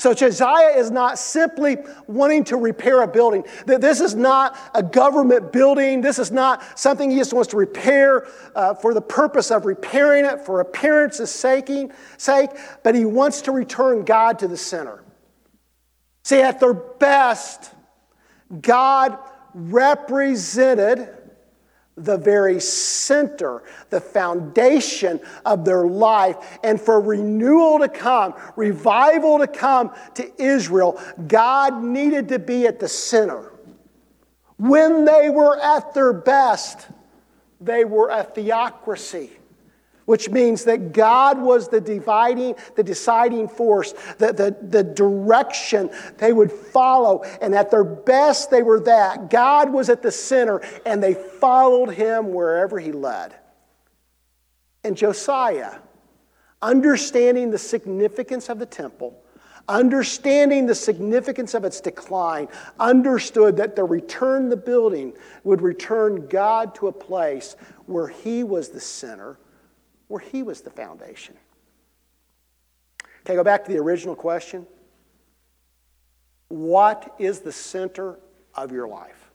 So 0.06 0.14
Josiah 0.14 0.78
is 0.78 0.92
not 0.92 1.18
simply 1.18 1.78
wanting 2.06 2.44
to 2.44 2.56
repair 2.56 3.02
a 3.02 3.08
building. 3.08 3.44
This 3.66 4.00
is 4.00 4.14
not 4.14 4.56
a 4.72 4.80
government 4.80 5.50
building. 5.50 6.00
This 6.00 6.20
is 6.20 6.30
not 6.30 6.78
something 6.78 7.10
he 7.10 7.16
just 7.16 7.32
wants 7.32 7.50
to 7.50 7.56
repair 7.56 8.28
uh, 8.54 8.74
for 8.74 8.94
the 8.94 9.00
purpose 9.00 9.50
of 9.50 9.66
repairing 9.66 10.24
it 10.24 10.46
for 10.46 10.60
appearance's 10.60 11.32
sake, 11.32 11.72
sake, 12.18 12.50
but 12.84 12.94
he 12.94 13.04
wants 13.04 13.40
to 13.42 13.50
return 13.50 14.04
God 14.04 14.38
to 14.38 14.46
the 14.46 14.56
center. 14.56 15.02
See, 16.22 16.40
at 16.40 16.60
their 16.60 16.74
best, 16.74 17.72
God 18.60 19.18
represented 19.54 21.15
the 21.96 22.18
very 22.18 22.60
center, 22.60 23.62
the 23.90 24.00
foundation 24.00 25.20
of 25.44 25.64
their 25.64 25.86
life, 25.86 26.58
and 26.62 26.80
for 26.80 27.00
renewal 27.00 27.78
to 27.78 27.88
come, 27.88 28.34
revival 28.54 29.38
to 29.38 29.46
come 29.46 29.92
to 30.14 30.30
Israel, 30.42 31.00
God 31.26 31.82
needed 31.82 32.28
to 32.28 32.38
be 32.38 32.66
at 32.66 32.78
the 32.80 32.88
center. 32.88 33.52
When 34.58 35.04
they 35.04 35.30
were 35.30 35.58
at 35.58 35.94
their 35.94 36.12
best, 36.12 36.88
they 37.60 37.84
were 37.84 38.10
a 38.10 38.24
theocracy 38.24 39.35
which 40.06 40.30
means 40.30 40.64
that 40.64 40.92
God 40.92 41.40
was 41.40 41.68
the 41.68 41.80
dividing, 41.80 42.54
the 42.76 42.82
deciding 42.82 43.48
force, 43.48 43.92
the, 44.18 44.32
the, 44.32 44.56
the 44.68 44.82
direction 44.82 45.90
they 46.16 46.32
would 46.32 46.50
follow. 46.50 47.22
And 47.42 47.54
at 47.54 47.70
their 47.70 47.84
best, 47.84 48.50
they 48.50 48.62
were 48.62 48.80
that. 48.80 49.30
God 49.30 49.72
was 49.72 49.90
at 49.90 50.02
the 50.02 50.12
center, 50.12 50.62
and 50.86 51.02
they 51.02 51.14
followed 51.14 51.90
him 51.90 52.32
wherever 52.32 52.78
he 52.78 52.92
led. 52.92 53.34
And 54.84 54.96
Josiah, 54.96 55.78
understanding 56.62 57.50
the 57.50 57.58
significance 57.58 58.48
of 58.48 58.60
the 58.60 58.66
temple, 58.66 59.20
understanding 59.68 60.66
the 60.66 60.74
significance 60.76 61.52
of 61.54 61.64
its 61.64 61.80
decline, 61.80 62.46
understood 62.78 63.56
that 63.56 63.74
the 63.74 63.82
return 63.82 64.48
the 64.48 64.56
building 64.56 65.12
would 65.42 65.60
return 65.60 66.28
God 66.28 66.76
to 66.76 66.86
a 66.86 66.92
place 66.92 67.56
where 67.86 68.06
he 68.06 68.44
was 68.44 68.68
the 68.68 68.80
center 68.80 69.38
where 70.08 70.20
He 70.20 70.42
was 70.42 70.60
the 70.60 70.70
foundation. 70.70 71.34
Okay, 73.24 73.34
go 73.34 73.44
back 73.44 73.64
to 73.64 73.72
the 73.72 73.78
original 73.78 74.14
question. 74.14 74.66
What 76.48 77.14
is 77.18 77.40
the 77.40 77.52
center 77.52 78.18
of 78.54 78.70
your 78.70 78.86
life? 78.86 79.30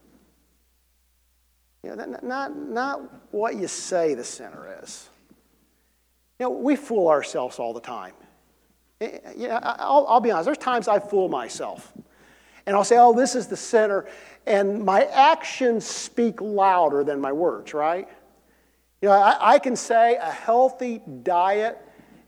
You 1.82 1.94
know, 1.94 2.16
not, 2.22 2.56
not 2.56 3.00
what 3.32 3.56
you 3.56 3.68
say 3.68 4.14
the 4.14 4.24
center 4.24 4.78
is. 4.82 5.10
You 6.38 6.46
know, 6.46 6.50
we 6.50 6.76
fool 6.76 7.08
ourselves 7.08 7.58
all 7.58 7.74
the 7.74 7.80
time. 7.80 8.14
Eh, 9.00 9.18
eh, 9.24 9.32
know, 9.48 9.58
I'll, 9.62 10.06
I'll 10.08 10.20
be 10.20 10.30
honest, 10.30 10.46
there's 10.46 10.58
times 10.58 10.88
I 10.88 11.00
fool 11.00 11.28
myself. 11.28 11.92
And 12.66 12.76
I'll 12.76 12.84
say, 12.84 12.96
oh, 12.98 13.12
this 13.12 13.34
is 13.34 13.48
the 13.48 13.56
center. 13.56 14.06
And 14.46 14.84
my 14.84 15.04
actions 15.04 15.84
speak 15.84 16.40
louder 16.40 17.02
than 17.02 17.20
my 17.20 17.32
words, 17.32 17.74
right? 17.74 18.08
You 19.02 19.08
know, 19.08 19.14
I, 19.14 19.54
I 19.54 19.58
can 19.58 19.74
say 19.74 20.16
a 20.16 20.30
healthy 20.30 21.02
diet 21.24 21.76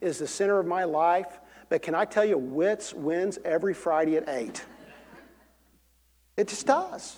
is 0.01 0.19
the 0.19 0.27
center 0.27 0.59
of 0.59 0.67
my 0.67 0.83
life, 0.85 1.41
but 1.69 1.83
can 1.83 1.95
I 1.95 2.05
tell 2.05 2.25
you, 2.25 2.37
Wits 2.37 2.93
wins 2.93 3.39
every 3.45 3.73
Friday 3.73 4.17
at 4.17 4.29
8. 4.29 4.65
It 6.37 6.49
just 6.49 6.67
does. 6.67 7.17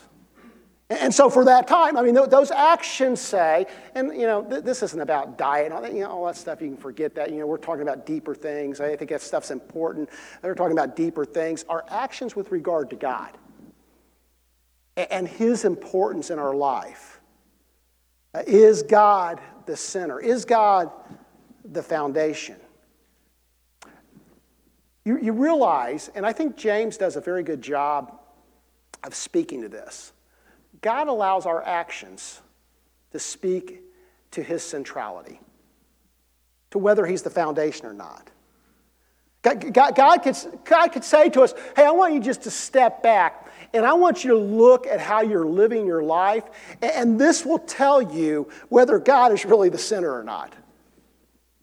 And 0.91 1.13
so 1.13 1.31
for 1.31 1.47
that 1.47 1.67
time, 1.67 1.97
I 1.97 2.03
mean, 2.03 2.15
those 2.15 2.53
actions 2.53 3.21
say, 3.21 3.67
and 3.97 4.15
you 4.15 4.27
know, 4.27 4.43
this 4.43 4.85
isn't 4.85 5.01
about 5.01 5.37
diet, 5.37 5.73
you 5.93 6.01
know, 6.01 6.11
all 6.11 6.27
that 6.27 6.37
stuff, 6.37 6.61
you 6.61 6.69
can 6.69 6.77
forget 6.77 7.15
that. 7.17 7.31
You 7.31 7.39
know, 7.41 7.47
we're 7.47 7.57
talking 7.57 7.83
about 7.83 8.07
deeper 8.07 8.37
things. 8.37 8.81
I 8.81 8.95
think 8.95 9.11
that 9.11 9.23
stuff's 9.23 9.51
important. 9.51 10.11
We're 10.43 10.55
talking 10.55 10.79
about 10.79 10.95
deeper 10.95 11.25
things. 11.25 11.65
Our 11.69 11.85
actions 11.89 12.37
with 12.37 12.53
regard 12.53 12.91
to 12.91 12.97
God 12.97 13.37
and 14.97 15.27
His 15.27 15.65
importance 15.65 16.31
in 16.31 16.39
our 16.39 16.55
life 16.55 17.16
is 18.47 18.83
God 18.83 19.41
the 19.67 19.77
center? 19.77 20.21
Is 20.21 20.45
God 20.45 20.91
the 21.65 21.83
foundation? 21.83 22.57
You, 25.05 25.19
you 25.19 25.33
realize, 25.33 26.11
and 26.15 26.27
I 26.27 26.33
think 26.33 26.57
James 26.57 26.97
does 26.97 27.17
a 27.17 27.21
very 27.21 27.45
good 27.45 27.63
job 27.63 28.19
of 29.05 29.15
speaking 29.15 29.63
to 29.63 29.69
this, 29.69 30.13
God 30.81 31.09
allows 31.09 31.47
our 31.47 31.65
actions 31.65 32.41
to 33.13 33.19
speak 33.19 33.83
to 34.33 34.43
his 34.43 34.63
centrality, 34.63 35.41
to 36.73 36.79
whether 36.79 37.07
he's 37.07 37.23
the 37.23 37.31
foundation 37.31 37.87
or 37.87 37.95
not. 37.95 38.31
God, 39.43 39.73
God, 39.73 39.95
God, 39.95 40.17
could, 40.19 40.37
God 40.65 40.89
could 40.89 41.05
say 41.05 41.29
to 41.31 41.43
us, 41.43 41.55
hey, 41.77 41.85
I 41.85 41.93
want 41.93 42.15
you 42.15 42.21
just 42.21 42.43
to 42.43 42.51
step 42.51 43.03
back 43.03 43.46
and 43.73 43.85
I 43.85 43.95
want 43.95 44.25
you 44.25 44.31
to 44.31 44.39
look 44.39 44.87
at 44.87 45.01
how 45.01 45.23
you're 45.23 45.47
living 45.47 45.87
your 45.87 46.03
life, 46.03 46.45
and 46.83 47.21
this 47.21 47.45
will 47.45 47.59
tell 47.59 48.01
you 48.01 48.49
whether 48.69 48.99
God 48.99 49.33
is 49.33 49.45
really 49.45 49.69
the 49.69 49.79
center 49.79 50.13
or 50.13 50.25
not. 50.25 50.55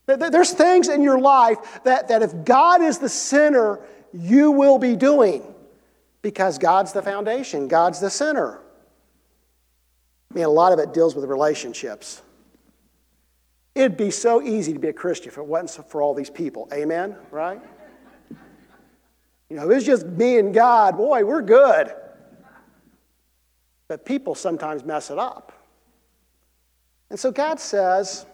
There's 0.06 0.52
things 0.52 0.90
in 0.90 1.02
your 1.02 1.20
life 1.20 1.82
that, 1.84 2.10
that 2.10 2.22
if 2.22 2.44
God 2.44 2.82
is 2.82 2.98
the 2.98 3.10
center, 3.10 3.80
you 4.12 4.52
will 4.52 4.78
be 4.78 4.96
doing 4.96 5.44
because 6.22 6.58
God's 6.58 6.94
the 6.94 7.02
foundation, 7.02 7.68
God's 7.68 8.00
the 8.00 8.10
center. 8.10 8.60
I 10.32 10.34
mean, 10.34 10.46
a 10.46 10.50
lot 10.50 10.74
of 10.74 10.80
it 10.80 10.94
deals 10.94 11.16
with 11.16 11.26
relationships. 11.26 12.22
It'd 13.76 13.98
be 13.98 14.12
so 14.12 14.42
easy 14.42 14.74
to 14.74 14.80
be 14.80 14.90
a 14.90 14.94
Christian 14.94 15.30
if 15.30 15.38
it 15.38 15.46
wasn't 15.46 15.90
for 15.90 16.02
all 16.02 16.14
these 16.14 16.30
people. 16.30 16.68
Amen? 16.74 17.16
Right? 17.32 17.62
You 19.54 19.60
know, 19.60 19.70
it's 19.70 19.86
just 19.86 20.08
me 20.08 20.40
and 20.40 20.52
God. 20.52 20.98
Boy, 20.98 21.24
we're 21.24 21.44
good. 21.44 21.94
But 23.88 24.04
people 24.04 24.34
sometimes 24.34 24.84
mess 24.84 25.12
it 25.12 25.20
up. 25.20 25.54
And 27.12 27.20
so 27.20 27.32
God 27.32 27.60
says, 27.60 28.26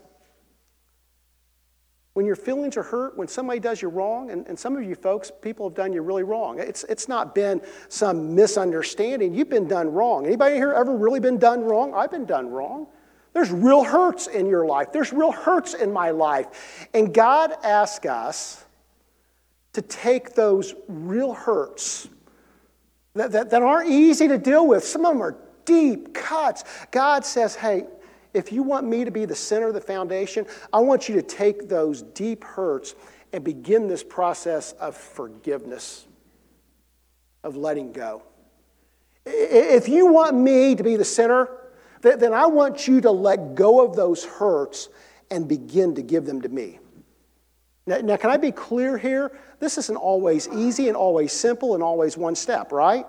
when 2.13 2.25
your 2.25 2.37
feelings 2.37 2.77
are 2.77 2.83
hurt, 2.83 3.17
when 3.17 3.27
somebody 3.27 3.59
does 3.59 3.81
you 3.81 3.89
wrong, 3.89 4.31
and, 4.31 4.47
and 4.47 4.57
some 4.57 4.77
of 4.77 4.83
you 4.85 4.95
folks, 4.95 5.29
people 5.41 5.67
have 5.67 5.75
done 5.75 5.91
you 5.91 6.03
really 6.03 6.23
wrong. 6.23 6.57
It's, 6.57 6.85
it's 6.85 7.09
not 7.09 7.35
been 7.35 7.61
some 7.89 8.33
misunderstanding. 8.33 9.33
You've 9.33 9.49
been 9.49 9.67
done 9.67 9.91
wrong. 9.91 10.25
Anybody 10.25 10.55
here 10.55 10.71
ever 10.71 10.95
really 10.95 11.19
been 11.19 11.37
done 11.37 11.65
wrong? 11.65 11.93
I've 11.93 12.11
been 12.11 12.27
done 12.27 12.49
wrong. 12.49 12.87
There's 13.33 13.51
real 13.51 13.83
hurts 13.83 14.27
in 14.27 14.45
your 14.45 14.65
life. 14.65 14.93
There's 14.93 15.11
real 15.11 15.33
hurts 15.33 15.73
in 15.73 15.91
my 15.91 16.11
life. 16.11 16.87
And 16.93 17.13
God 17.13 17.51
asks 17.61 18.05
us 18.05 18.63
to 19.73 19.81
take 19.81 20.33
those 20.33 20.73
real 20.87 21.33
hurts 21.33 22.07
that, 23.15 23.31
that, 23.31 23.49
that 23.49 23.61
aren't 23.61 23.89
easy 23.89 24.27
to 24.27 24.37
deal 24.37 24.67
with. 24.67 24.83
Some 24.83 25.05
of 25.05 25.13
them 25.13 25.21
are 25.21 25.37
deep 25.65 26.13
cuts. 26.13 26.63
God 26.91 27.25
says, 27.25 27.55
hey, 27.55 27.85
if 28.33 28.51
you 28.51 28.63
want 28.63 28.87
me 28.87 29.03
to 29.03 29.11
be 29.11 29.25
the 29.25 29.35
center 29.35 29.67
of 29.67 29.73
the 29.73 29.81
foundation, 29.81 30.45
I 30.71 30.79
want 30.79 31.09
you 31.09 31.15
to 31.15 31.21
take 31.21 31.67
those 31.67 32.01
deep 32.01 32.43
hurts 32.43 32.95
and 33.33 33.43
begin 33.43 33.87
this 33.87 34.03
process 34.03 34.73
of 34.73 34.95
forgiveness, 34.95 36.05
of 37.43 37.55
letting 37.55 37.91
go. 37.91 38.23
If 39.25 39.87
you 39.87 40.07
want 40.07 40.35
me 40.35 40.75
to 40.75 40.83
be 40.83 40.95
the 40.95 41.05
center, 41.05 41.49
then 42.01 42.33
I 42.33 42.45
want 42.47 42.87
you 42.87 43.01
to 43.01 43.11
let 43.11 43.55
go 43.55 43.85
of 43.85 43.95
those 43.95 44.23
hurts 44.23 44.89
and 45.29 45.47
begin 45.47 45.95
to 45.95 46.01
give 46.01 46.25
them 46.25 46.41
to 46.41 46.49
me. 46.49 46.79
Now, 47.89 47.97
now, 47.97 48.17
can 48.17 48.29
I 48.29 48.37
be 48.37 48.51
clear 48.51 48.99
here? 48.99 49.31
This 49.59 49.79
isn't 49.79 49.97
always 49.97 50.47
easy 50.49 50.89
and 50.89 50.95
always 50.95 51.33
simple 51.33 51.73
and 51.73 51.81
always 51.81 52.15
one 52.15 52.35
step, 52.35 52.71
right? 52.71 53.07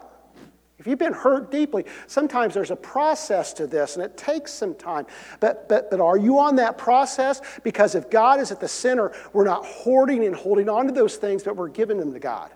If 0.78 0.86
you've 0.86 0.98
been 0.98 1.12
hurt 1.12 1.50
deeply, 1.50 1.84
sometimes 2.06 2.54
there's 2.54 2.70
a 2.70 2.76
process 2.76 3.52
to 3.54 3.66
this 3.66 3.96
and 3.96 4.02
it 4.02 4.16
takes 4.16 4.54
some 4.54 4.74
time. 4.74 5.06
But, 5.38 5.68
but, 5.68 5.90
but 5.90 6.00
are 6.00 6.16
you 6.16 6.38
on 6.38 6.56
that 6.56 6.78
process? 6.78 7.42
Because 7.62 7.94
if 7.94 8.08
God 8.08 8.40
is 8.40 8.52
at 8.52 8.58
the 8.58 8.68
center, 8.68 9.12
we're 9.34 9.44
not 9.44 9.66
hoarding 9.66 10.24
and 10.24 10.34
holding 10.34 10.70
on 10.70 10.86
to 10.86 10.92
those 10.92 11.16
things, 11.16 11.42
but 11.42 11.56
we're 11.56 11.68
giving 11.68 11.98
them 11.98 12.14
to 12.14 12.18
God. 12.18 12.50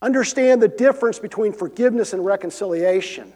Understand 0.00 0.62
the 0.62 0.68
difference 0.68 1.18
between 1.18 1.52
forgiveness 1.52 2.14
and 2.14 2.24
reconciliation. 2.24 3.34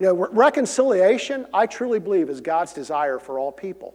You 0.00 0.06
know, 0.06 0.14
reconciliation, 0.32 1.46
I 1.54 1.66
truly 1.66 2.00
believe, 2.00 2.28
is 2.28 2.40
God's 2.40 2.72
desire 2.72 3.20
for 3.20 3.38
all 3.38 3.52
people. 3.52 3.94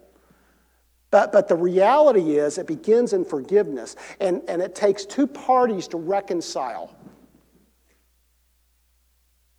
But, 1.13 1.31
but 1.31 1.47
the 1.47 1.55
reality 1.55 2.39
is, 2.39 2.57
it 2.57 2.65
begins 2.65 3.13
in 3.13 3.23
forgiveness, 3.23 3.95
and, 4.19 4.41
and 4.47 4.63
it 4.63 4.73
takes 4.73 5.05
two 5.05 5.27
parties 5.27 5.87
to 5.89 5.97
reconcile. 5.97 6.91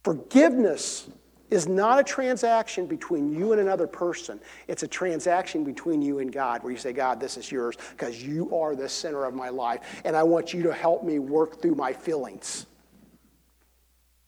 Forgiveness 0.02 1.08
is 1.50 1.68
not 1.68 2.00
a 2.00 2.02
transaction 2.02 2.86
between 2.86 3.32
you 3.32 3.52
and 3.52 3.60
another 3.60 3.86
person. 3.86 4.40
It's 4.66 4.82
a 4.82 4.88
transaction 4.88 5.62
between 5.62 6.02
you 6.02 6.18
and 6.18 6.32
God, 6.32 6.64
where 6.64 6.72
you 6.72 6.76
say, 6.76 6.92
God, 6.92 7.20
this 7.20 7.36
is 7.36 7.52
yours 7.52 7.76
because 7.92 8.20
you 8.20 8.52
are 8.52 8.74
the 8.74 8.88
center 8.88 9.24
of 9.24 9.32
my 9.32 9.50
life, 9.50 10.02
and 10.04 10.16
I 10.16 10.24
want 10.24 10.52
you 10.52 10.64
to 10.64 10.72
help 10.72 11.04
me 11.04 11.20
work 11.20 11.62
through 11.62 11.76
my 11.76 11.92
feelings. 11.92 12.66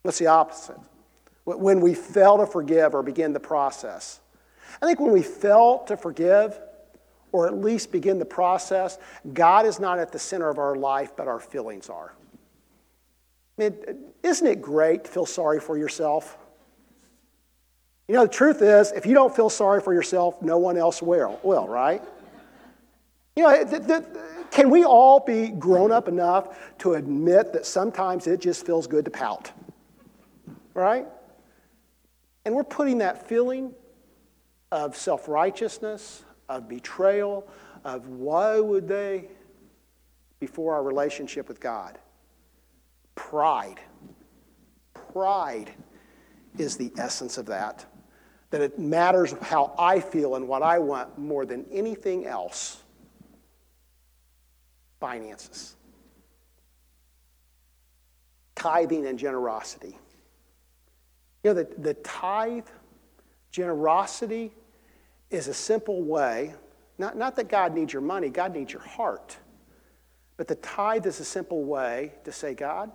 What's 0.03 0.21
the 0.21 0.29
opposite? 0.29 0.79
When 1.43 1.81
we 1.81 1.93
fail 1.93 2.39
to 2.39 2.47
forgive 2.47 2.95
or 2.95 3.03
begin 3.03 3.33
the 3.33 3.41
process. 3.41 4.21
I 4.81 4.87
think 4.87 5.01
when 5.01 5.11
we 5.11 5.23
fail 5.23 5.81
to 5.89 5.97
forgive, 5.97 6.57
or 7.37 7.47
at 7.47 7.59
least 7.59 7.93
begin 7.93 8.19
the 8.19 8.25
process, 8.25 8.99
God 9.35 9.67
is 9.67 9.79
not 9.79 9.99
at 9.99 10.11
the 10.11 10.19
center 10.19 10.49
of 10.49 10.59
our 10.59 10.75
life, 10.75 11.13
but 11.15 11.29
our 11.29 11.39
feelings 11.39 11.91
are. 11.91 12.15
I 13.59 13.63
mean, 13.63 13.77
isn't 14.23 14.47
it 14.47 14.63
great 14.63 15.05
to 15.05 15.11
feel 15.11 15.27
sorry 15.27 15.61
for 15.61 15.77
yourself? 15.77 16.39
You 18.09 18.15
know, 18.15 18.23
the 18.23 18.33
truth 18.33 18.63
is, 18.63 18.91
if 18.93 19.05
you 19.05 19.13
don't 19.13 19.37
feel 19.37 19.51
sorry 19.51 19.83
for 19.83 19.93
yourself, 19.93 20.41
no 20.41 20.57
one 20.57 20.79
else 20.79 21.03
will, 21.03 21.39
will 21.43 21.69
right? 21.69 22.03
You 23.35 23.43
know, 23.43 23.65
the, 23.65 23.81
the, 23.81 24.21
can 24.51 24.71
we 24.71 24.85
all 24.85 25.21
be 25.21 25.49
grown 25.49 25.93
up 25.93 26.09
enough 26.09 26.59
to 26.79 26.95
admit 26.95 27.53
that 27.53 27.67
sometimes 27.67 28.27
it 28.27 28.41
just 28.41 28.65
feels 28.65 28.87
good 28.87 29.05
to 29.05 29.11
pout? 29.11 29.53
Right? 30.73 31.07
And 32.47 32.55
we're 32.55 32.65
putting 32.65 32.99
that 32.99 33.29
feeling 33.29 33.75
of 34.73 34.97
self 34.97 35.29
righteousness, 35.29 36.23
of 36.49 36.69
betrayal, 36.69 37.47
of 37.85 38.07
why 38.09 38.61
would 38.61 38.89
they, 38.89 39.29
before 40.41 40.75
our 40.75 40.83
relationship 40.83 41.49
with 41.49 41.61
God. 41.61 41.99
Pride. 43.15 43.81
Pride 45.13 45.73
is 46.59 46.77
the 46.77 46.93
essence 46.99 47.39
of 47.39 47.47
that. 47.47 47.85
That 48.51 48.61
it 48.61 48.79
matters 48.79 49.35
how 49.43 49.75
I 49.79 50.01
feel 50.01 50.37
and 50.37 50.47
what 50.47 50.63
I 50.63 50.79
want 50.79 51.19
more 51.19 51.45
than 51.45 51.67
anything 51.73 52.27
else. 52.27 52.83
Finances. 55.01 55.75
Tithing 58.55 59.07
and 59.07 59.19
generosity. 59.19 59.97
You 61.43 61.55
know, 61.55 61.63
the, 61.63 61.69
the 61.79 61.95
tithe, 61.95 62.67
generosity, 63.51 64.53
is 65.31 65.49
a 65.49 65.55
simple 65.55 66.03
way, 66.03 66.55
not, 66.99 67.17
not 67.17 67.37
that 67.37 67.49
God 67.49 67.75
needs 67.75 67.93
your 67.93 68.03
money, 68.03 68.29
God 68.29 68.55
needs 68.55 68.73
your 68.73 68.83
heart. 68.83 69.37
But 70.37 70.49
the 70.49 70.55
tithe 70.57 71.07
is 71.07 71.21
a 71.21 71.25
simple 71.25 71.65
way 71.65 72.13
to 72.25 72.33
say, 72.33 72.55
God, 72.55 72.91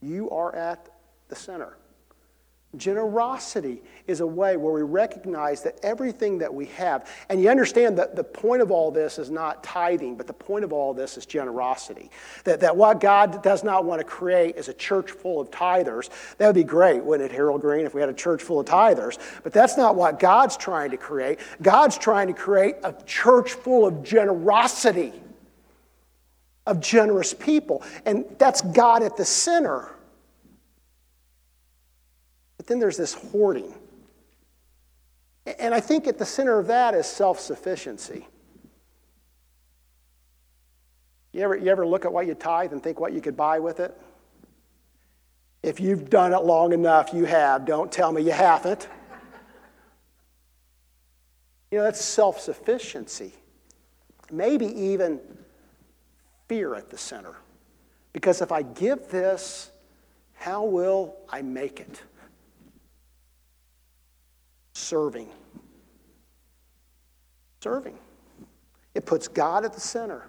you 0.00 0.30
are 0.30 0.54
at 0.54 0.88
the 1.28 1.36
center. 1.36 1.78
Generosity 2.76 3.82
is 4.06 4.20
a 4.20 4.26
way 4.26 4.56
where 4.56 4.72
we 4.72 4.82
recognize 4.82 5.62
that 5.62 5.78
everything 5.82 6.38
that 6.38 6.52
we 6.52 6.66
have, 6.66 7.08
and 7.28 7.40
you 7.40 7.48
understand 7.48 7.98
that 7.98 8.16
the 8.16 8.24
point 8.24 8.62
of 8.62 8.70
all 8.70 8.90
this 8.90 9.18
is 9.18 9.30
not 9.30 9.62
tithing, 9.64 10.16
but 10.16 10.26
the 10.26 10.32
point 10.32 10.64
of 10.64 10.72
all 10.72 10.92
this 10.92 11.16
is 11.16 11.26
generosity. 11.26 12.10
That, 12.44 12.60
that 12.60 12.76
what 12.76 13.00
God 13.00 13.42
does 13.42 13.64
not 13.64 13.84
want 13.84 14.00
to 14.00 14.04
create 14.04 14.56
is 14.56 14.68
a 14.68 14.74
church 14.74 15.10
full 15.10 15.40
of 15.40 15.50
tithers. 15.50 16.10
That 16.38 16.46
would 16.46 16.54
be 16.54 16.64
great, 16.64 17.02
wouldn't 17.04 17.30
it, 17.30 17.34
Harold 17.34 17.60
Green, 17.60 17.86
if 17.86 17.94
we 17.94 18.00
had 18.00 18.10
a 18.10 18.14
church 18.14 18.42
full 18.42 18.60
of 18.60 18.66
tithers? 18.66 19.18
But 19.42 19.52
that's 19.52 19.76
not 19.76 19.96
what 19.96 20.18
God's 20.18 20.56
trying 20.56 20.90
to 20.90 20.96
create. 20.96 21.38
God's 21.62 21.96
trying 21.98 22.28
to 22.28 22.34
create 22.34 22.76
a 22.84 22.94
church 23.06 23.52
full 23.52 23.86
of 23.86 24.02
generosity, 24.02 25.12
of 26.66 26.80
generous 26.80 27.34
people. 27.34 27.82
And 28.06 28.24
that's 28.38 28.60
God 28.60 29.02
at 29.02 29.16
the 29.16 29.24
center. 29.24 29.90
But 32.64 32.68
then 32.68 32.78
there's 32.78 32.96
this 32.96 33.12
hoarding. 33.12 33.74
And 35.58 35.74
I 35.74 35.80
think 35.80 36.06
at 36.06 36.16
the 36.18 36.24
center 36.24 36.58
of 36.58 36.68
that 36.68 36.94
is 36.94 37.04
self 37.04 37.38
sufficiency. 37.38 38.26
You 41.32 41.42
ever, 41.42 41.56
you 41.56 41.68
ever 41.68 41.86
look 41.86 42.06
at 42.06 42.12
what 42.12 42.26
you 42.26 42.32
tithe 42.32 42.72
and 42.72 42.82
think 42.82 42.98
what 42.98 43.12
you 43.12 43.20
could 43.20 43.36
buy 43.36 43.58
with 43.58 43.80
it? 43.80 43.94
If 45.62 45.78
you've 45.78 46.08
done 46.08 46.32
it 46.32 46.38
long 46.38 46.72
enough, 46.72 47.12
you 47.12 47.26
have. 47.26 47.66
Don't 47.66 47.92
tell 47.92 48.12
me 48.12 48.22
you 48.22 48.32
haven't. 48.32 48.88
You 51.70 51.78
know, 51.78 51.84
that's 51.84 52.04
self 52.04 52.38
sufficiency. 52.38 53.32
Maybe 54.30 54.66
even 54.66 55.18
fear 56.46 56.76
at 56.76 56.88
the 56.88 56.96
center. 56.96 57.34
Because 58.12 58.40
if 58.42 58.52
I 58.52 58.62
give 58.62 59.08
this, 59.08 59.72
how 60.34 60.62
will 60.62 61.16
I 61.28 61.42
make 61.42 61.80
it? 61.80 62.00
Serving. 64.74 65.28
Serving. 67.60 67.98
It 68.94 69.06
puts 69.06 69.28
God 69.28 69.64
at 69.64 69.72
the 69.72 69.80
center. 69.80 70.26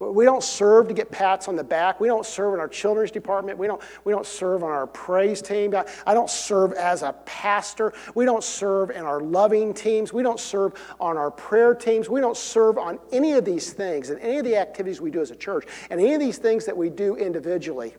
We 0.00 0.24
don't 0.24 0.42
serve 0.42 0.88
to 0.88 0.94
get 0.94 1.10
pats 1.10 1.48
on 1.48 1.56
the 1.56 1.64
back. 1.64 2.00
We 2.00 2.08
don't 2.08 2.26
serve 2.26 2.52
in 2.52 2.60
our 2.60 2.68
children's 2.68 3.10
department. 3.10 3.58
We 3.58 3.66
don't, 3.66 3.80
we 4.04 4.12
don't 4.12 4.26
serve 4.26 4.62
on 4.62 4.70
our 4.70 4.86
praise 4.86 5.40
team. 5.40 5.74
I 6.06 6.14
don't 6.14 6.28
serve 6.28 6.72
as 6.72 7.02
a 7.02 7.12
pastor. 7.24 7.94
We 8.14 8.24
don't 8.24 8.44
serve 8.44 8.90
in 8.90 9.04
our 9.04 9.20
loving 9.20 9.72
teams. 9.72 10.12
We 10.12 10.22
don't 10.22 10.40
serve 10.40 10.74
on 11.00 11.16
our 11.16 11.30
prayer 11.30 11.74
teams. 11.74 12.10
We 12.10 12.20
don't 12.20 12.36
serve 12.36 12.76
on 12.76 12.98
any 13.12 13.32
of 13.32 13.44
these 13.44 13.72
things 13.72 14.10
and 14.10 14.20
any 14.20 14.38
of 14.38 14.44
the 14.44 14.56
activities 14.56 15.00
we 15.00 15.10
do 15.10 15.20
as 15.20 15.30
a 15.30 15.36
church 15.36 15.66
and 15.90 16.00
any 16.00 16.12
of 16.12 16.20
these 16.20 16.38
things 16.38 16.66
that 16.66 16.76
we 16.76 16.90
do 16.90 17.16
individually. 17.16 17.94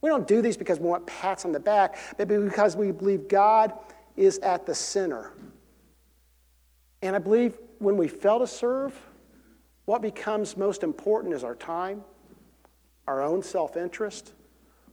We 0.00 0.08
don't 0.08 0.26
do 0.26 0.40
these 0.40 0.56
because 0.56 0.78
we 0.78 0.88
want 0.88 1.06
pats 1.06 1.44
on 1.44 1.52
the 1.52 1.60
back, 1.60 1.98
but 2.16 2.28
because 2.28 2.76
we 2.76 2.92
believe 2.92 3.28
God 3.28 3.72
is 4.18 4.38
at 4.38 4.66
the 4.66 4.74
center. 4.74 5.32
And 7.02 7.14
I 7.14 7.20
believe 7.20 7.56
when 7.78 7.96
we 7.96 8.08
fail 8.08 8.40
to 8.40 8.46
serve, 8.46 8.98
what 9.84 10.02
becomes 10.02 10.56
most 10.56 10.82
important 10.82 11.32
is 11.32 11.44
our 11.44 11.54
time, 11.54 12.02
our 13.06 13.22
own 13.22 13.42
self 13.42 13.76
interest, 13.76 14.32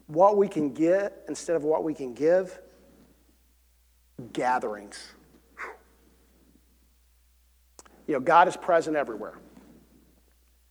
what 0.07 0.37
we 0.37 0.47
can 0.47 0.71
get 0.73 1.23
instead 1.27 1.55
of 1.55 1.63
what 1.63 1.83
we 1.83 1.93
can 1.93 2.13
give. 2.13 2.59
Gatherings. 4.31 5.11
You 8.07 8.13
know, 8.13 8.19
God 8.19 8.47
is 8.47 8.55
present 8.55 8.95
everywhere. 8.95 9.39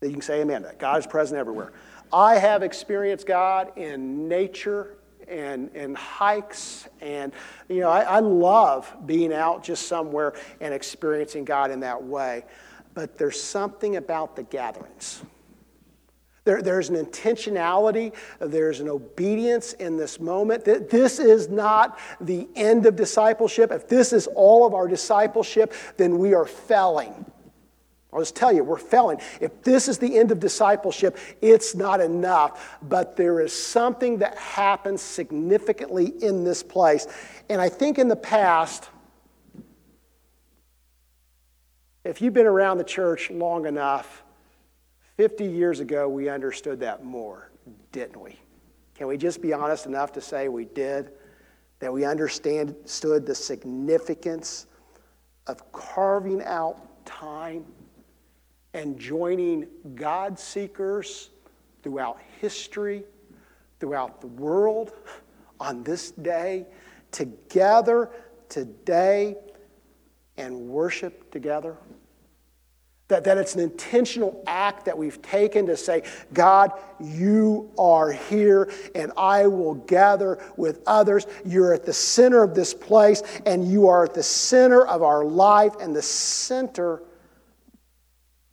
You 0.01 0.11
can 0.13 0.23
say 0.23 0.41
amen. 0.41 0.63
that 0.63 0.79
God 0.79 0.99
is 0.99 1.07
present 1.07 1.39
everywhere. 1.39 1.73
I 2.13 2.37
have 2.37 2.63
experienced 2.63 3.27
God 3.27 3.77
in 3.77 4.29
nature 4.29 4.97
and, 5.29 5.71
and 5.75 5.97
hikes. 5.97 6.89
And, 7.01 7.33
you 7.69 7.81
know, 7.81 7.91
I, 7.91 8.03
I 8.03 8.19
love 8.21 8.95
being 9.07 9.33
out 9.33 9.63
just 9.63 9.89
somewhere 9.89 10.35
and 10.61 10.73
experiencing 10.73 11.45
God 11.45 11.71
in 11.71 11.81
that 11.81 12.03
way. 12.03 12.45
But 12.95 13.19
there's 13.19 13.43
something 13.43 13.97
about 13.97 14.37
the 14.37 14.45
gatherings. 14.45 15.23
There, 16.45 16.61
there's 16.61 16.91
an 16.91 16.97
intentionality, 16.97 18.13
there's 18.39 18.81
an 18.81 18.89
obedience 18.89 19.73
in 19.75 19.97
this 19.97 20.21
moment. 20.21 20.65
That 20.67 20.91
this 20.91 21.19
is 21.19 21.49
not 21.49 21.99
the 22.21 22.47
end 22.55 22.85
of 22.85 22.97
discipleship. 22.97 23.73
If 23.73 23.89
this 23.89 24.13
is 24.13 24.27
all 24.27 24.67
of 24.67 24.75
our 24.75 24.87
discipleship, 24.87 25.73
then 25.97 26.19
we 26.19 26.35
are 26.35 26.45
failing. 26.45 27.25
I'll 28.15 28.21
just 28.21 28.37
tell 28.37 28.53
you, 28.53 28.63
we're 28.63 28.79
failing. 28.79 29.21
If 29.41 29.63
this 29.65 29.89
is 29.89 29.99
the 29.99 30.19
end 30.19 30.31
of 30.31 30.39
discipleship, 30.39 31.19
it's 31.43 31.75
not 31.75 32.01
enough. 32.01 32.79
But 32.81 33.17
there 33.17 33.41
is 33.41 33.53
something 33.53 34.19
that 34.19 34.39
happens 34.39 35.03
significantly 35.03 36.15
in 36.23 36.45
this 36.45 36.63
place. 36.63 37.09
And 37.49 37.61
I 37.61 37.69
think 37.69 37.99
in 37.99 38.07
the 38.07 38.15
past, 38.15 38.89
if 42.05 42.23
you've 42.23 42.35
been 42.35 42.47
around 42.47 42.79
the 42.79 42.85
church 42.85 43.31
long 43.33 43.67
enough, 43.67 44.23
50 45.17 45.45
years 45.45 45.81
ago, 45.81 46.09
we 46.09 46.29
understood 46.29 46.79
that 46.81 47.05
more, 47.05 47.51
didn't 47.91 48.21
we? 48.21 48.39
Can 48.95 49.09
we 49.09 49.17
just 49.17 49.43
be 49.43 49.53
honest 49.53 49.87
enough 49.87 50.13
to 50.13 50.21
say 50.21 50.49
we 50.49 50.67
did? 50.67 51.11
That 51.81 51.93
we 51.93 52.05
understood 52.05 52.77
the 52.87 53.35
significance 53.35 54.67
of 55.49 55.73
carving 55.73 56.43
out 56.45 57.05
time 57.05 57.65
and 58.75 58.99
joining 58.99 59.67
God 59.95 60.39
seekers 60.39 61.31
throughout 61.83 62.19
history, 62.41 63.05
throughout 63.81 64.21
the 64.21 64.27
world 64.27 64.93
on 65.61 65.83
this 65.85 66.11
day 66.11 66.67
together 67.13 68.11
today 68.49 69.37
and 70.37 70.69
worship 70.69 71.31
together. 71.31 71.77
That, 73.09 73.25
that 73.25 73.37
it's 73.37 73.55
an 73.55 73.61
intentional 73.61 74.43
act 74.47 74.87
that 74.87 74.97
we've 74.97 75.21
taken 75.21 75.67
to 75.67 75.77
say, 75.77 76.03
God, 76.33 76.73
you 76.99 77.71
are 77.79 78.11
here 78.11 78.73
and 78.95 79.13
I 79.17 79.47
will 79.47 79.75
gather 79.75 80.43
with 80.57 80.83
others. 80.87 81.27
You're 81.45 81.75
at 81.75 81.85
the 81.85 81.93
center 81.93 82.43
of 82.43 82.55
this 82.55 82.73
place 82.73 83.23
and 83.45 83.71
you 83.71 83.89
are 83.89 84.05
at 84.05 84.15
the 84.15 84.23
center 84.23 84.87
of 84.87 85.03
our 85.03 85.25
life 85.25 85.75
and 85.81 85.95
the 85.95 86.03
center 86.03 87.03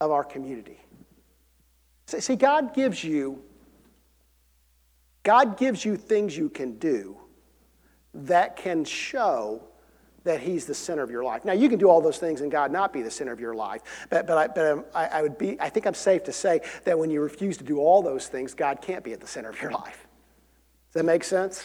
of 0.02 0.12
our 0.12 0.26
community. 0.26 0.82
See, 2.08 2.36
God 2.36 2.74
gives 2.74 3.02
you 3.02 3.41
God 5.24 5.56
gives 5.56 5.86
you 5.86 5.97
things 5.97 6.36
you 6.36 6.49
can 6.49 6.80
do 6.80 7.16
that 8.14 8.56
can 8.56 8.84
show 8.84 9.62
that 10.24 10.39
He's 10.39 10.66
the 10.66 10.74
center 10.74 11.04
of 11.04 11.12
your 11.12 11.24
life. 11.24 11.45
Now, 11.45 11.54
you 11.54 11.70
can 11.70 11.78
do 11.78 11.89
all 11.89 12.02
those 12.02 12.18
things 12.18 12.41
and 12.41 12.52
God 12.52 12.72
not 12.72 12.91
be 12.91 13.04
the 13.04 13.12
center 13.12 13.32
of 13.32 13.39
your 13.39 13.54
life, 13.54 14.08
but, 14.10 14.26
but, 14.26 14.38
I, 14.38 14.47
but 14.47 14.89
I, 14.95 15.06
I 15.06 15.22
would 15.22 15.38
be, 15.38 15.62
I 15.62 15.70
think 15.70 15.86
I'm 15.86 15.93
safe 15.93 16.24
to 16.24 16.32
say 16.32 16.62
that 16.86 16.97
when 16.97 17.12
you 17.12 17.22
refuse 17.22 17.56
to 17.58 17.64
do 17.64 17.80
all 17.80 18.02
those 18.02 18.28
things, 18.28 18.56
God 18.56 18.82
can't 18.82 19.04
be 19.04 19.14
at 19.14 19.20
the 19.20 19.28
center 19.28 19.49
of 19.49 19.62
your 19.62 19.72
life. 19.72 20.08
Does 20.89 21.02
that 21.02 21.06
make 21.06 21.24
sense? 21.24 21.64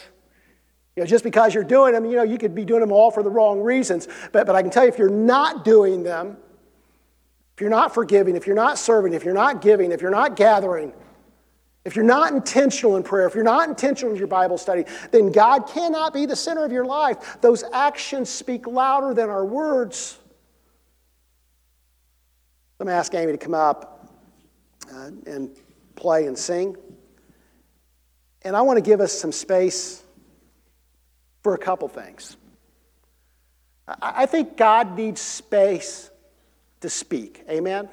You 0.95 1.01
know, 1.01 1.07
just 1.07 1.23
because 1.23 1.53
you're 1.53 1.63
doing 1.63 1.93
them, 1.93 2.05
you 2.05 2.15
know, 2.15 2.23
you 2.23 2.37
could 2.37 2.53
be 2.53 2.65
doing 2.65 2.81
them 2.81 2.91
all 2.91 3.09
for 3.09 3.23
the 3.23 3.29
wrong 3.29 3.61
reasons, 3.61 4.07
but, 4.31 4.45
but 4.45 4.55
I 4.55 4.61
can 4.61 4.71
tell 4.71 4.83
you 4.83 4.89
if 4.89 4.99
you're 4.99 5.09
not 5.09 5.65
doing 5.65 6.03
them, 6.03 6.37
if 7.57 7.61
you're 7.61 7.71
not 7.71 7.91
forgiving, 7.91 8.35
if 8.35 8.45
you're 8.45 8.55
not 8.55 8.77
serving, 8.77 9.13
if 9.13 9.25
you're 9.25 9.33
not 9.33 9.63
giving, 9.63 9.91
if 9.91 9.99
you're 9.99 10.11
not 10.11 10.35
gathering, 10.35 10.93
if 11.85 11.95
you're 11.95 12.05
not 12.05 12.31
intentional 12.31 12.97
in 12.97 13.01
prayer, 13.01 13.25
if 13.25 13.33
you're 13.33 13.43
not 13.43 13.67
intentional 13.67 14.13
in 14.13 14.19
your 14.19 14.27
Bible 14.27 14.59
study, 14.59 14.85
then 15.09 15.31
God 15.31 15.65
cannot 15.67 16.13
be 16.13 16.27
the 16.27 16.35
center 16.35 16.63
of 16.63 16.71
your 16.71 16.85
life. 16.85 17.41
Those 17.41 17.63
actions 17.73 18.29
speak 18.29 18.67
louder 18.67 19.15
than 19.15 19.31
our 19.31 19.43
words. 19.43 20.19
Let 22.77 22.85
me 22.85 22.93
ask 22.93 23.15
Amy 23.15 23.31
to 23.31 23.39
come 23.39 23.55
up 23.55 24.07
uh, 24.93 25.09
and 25.25 25.49
play 25.95 26.27
and 26.27 26.37
sing. 26.37 26.77
And 28.43 28.55
I 28.55 28.61
want 28.61 28.77
to 28.77 28.83
give 28.83 29.01
us 29.01 29.11
some 29.11 29.31
space 29.31 30.03
for 31.41 31.55
a 31.55 31.57
couple 31.57 31.87
things. 31.87 32.37
I 33.99 34.27
think 34.27 34.57
God 34.57 34.95
needs 34.95 35.21
space 35.21 36.11
to 36.81 36.89
speak. 36.89 37.43
Amen? 37.49 37.89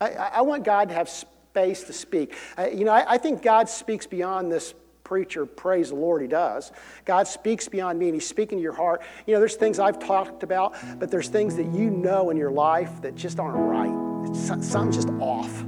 I, 0.00 0.10
I 0.10 0.40
want 0.42 0.64
God 0.64 0.88
to 0.88 0.94
have 0.94 1.08
space 1.08 1.84
to 1.84 1.92
speak. 1.92 2.34
I, 2.56 2.68
you 2.68 2.84
know, 2.84 2.92
I, 2.92 3.14
I 3.14 3.18
think 3.18 3.42
God 3.42 3.68
speaks 3.68 4.06
beyond 4.06 4.52
this 4.52 4.74
preacher, 5.04 5.46
praise 5.46 5.90
the 5.90 5.94
Lord, 5.94 6.20
he 6.20 6.28
does. 6.28 6.72
God 7.04 7.28
speaks 7.28 7.68
beyond 7.68 7.98
me 7.98 8.06
and 8.06 8.14
he's 8.14 8.26
speaking 8.26 8.58
to 8.58 8.62
your 8.62 8.72
heart. 8.72 9.02
You 9.26 9.34
know, 9.34 9.38
there's 9.38 9.54
things 9.54 9.78
I've 9.78 10.00
talked 10.00 10.42
about, 10.42 10.74
but 10.98 11.10
there's 11.10 11.28
things 11.28 11.54
that 11.56 11.66
you 11.66 11.90
know 11.90 12.30
in 12.30 12.36
your 12.36 12.50
life 12.50 13.00
that 13.02 13.14
just 13.14 13.38
aren't 13.38 13.56
right. 13.56 14.34
Something's 14.36 14.96
just 14.96 15.08
off. 15.20 15.64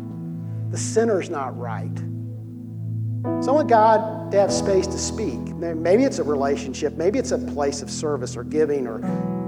The 0.70 0.76
sinner's 0.76 1.30
not 1.30 1.56
right. 1.56 1.96
So 3.42 3.52
I 3.52 3.54
want 3.54 3.68
God 3.68 4.32
to 4.32 4.40
have 4.40 4.52
space 4.52 4.86
to 4.88 4.98
speak. 4.98 5.38
Maybe 5.54 6.04
it's 6.04 6.18
a 6.18 6.24
relationship, 6.24 6.94
maybe 6.96 7.18
it's 7.18 7.30
a 7.30 7.38
place 7.38 7.80
of 7.80 7.90
service 7.90 8.36
or 8.36 8.42
giving 8.44 8.86
or 8.86 8.98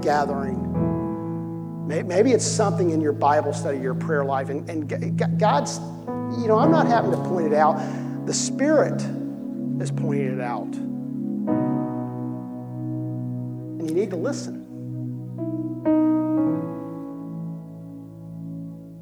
gathering. 0.01 0.90
Maybe 1.91 2.31
it's 2.31 2.45
something 2.45 2.91
in 2.91 3.01
your 3.01 3.11
Bible 3.11 3.51
study, 3.51 3.79
your 3.79 3.93
prayer 3.93 4.23
life. 4.23 4.49
And, 4.49 4.69
and 4.69 5.39
God's, 5.39 5.77
you 6.39 6.47
know, 6.47 6.57
I'm 6.57 6.71
not 6.71 6.87
having 6.87 7.11
to 7.11 7.17
point 7.17 7.47
it 7.47 7.53
out. 7.53 7.75
The 8.25 8.33
Spirit 8.33 9.01
is 9.81 9.91
pointing 9.91 10.39
it 10.39 10.41
out. 10.41 10.73
And 13.79 13.89
you 13.89 13.93
need 13.93 14.09
to 14.11 14.15
listen. 14.15 14.59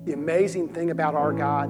The 0.05 0.13
amazing 0.13 0.69
thing 0.69 0.89
about 0.89 1.13
our 1.13 1.31
God, 1.31 1.69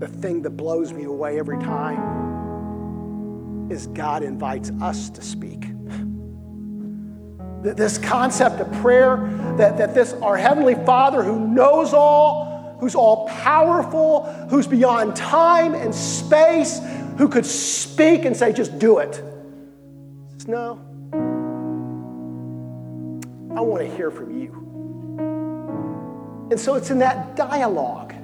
the 0.00 0.08
thing 0.08 0.40
that 0.42 0.50
blows 0.50 0.94
me 0.94 1.04
away 1.04 1.38
every 1.38 1.58
time, 1.58 3.70
is 3.70 3.88
God 3.88 4.22
invites 4.22 4.70
us 4.80 5.10
to 5.10 5.20
speak. 5.20 5.66
This 7.62 7.98
concept 7.98 8.60
of 8.60 8.72
prayer, 8.80 9.16
that, 9.58 9.76
that 9.78 9.94
this 9.94 10.14
our 10.14 10.36
Heavenly 10.36 10.74
Father 10.74 11.22
who 11.22 11.38
knows 11.46 11.92
all, 11.92 12.76
who's 12.80 12.94
all 12.94 13.28
powerful, 13.28 14.24
who's 14.48 14.66
beyond 14.66 15.14
time 15.14 15.74
and 15.74 15.94
space, 15.94 16.80
who 17.18 17.28
could 17.28 17.44
speak 17.44 18.24
and 18.24 18.34
say, 18.34 18.52
just 18.52 18.78
do 18.78 18.98
it. 18.98 19.22
Says, 20.32 20.48
no. 20.48 20.80
I 23.54 23.60
want 23.60 23.82
to 23.82 23.94
hear 23.94 24.10
from 24.10 24.40
you. 24.40 24.52
And 26.50 26.58
so 26.58 26.76
it's 26.76 26.90
in 26.90 27.00
that 27.00 27.36
dialogue, 27.36 28.14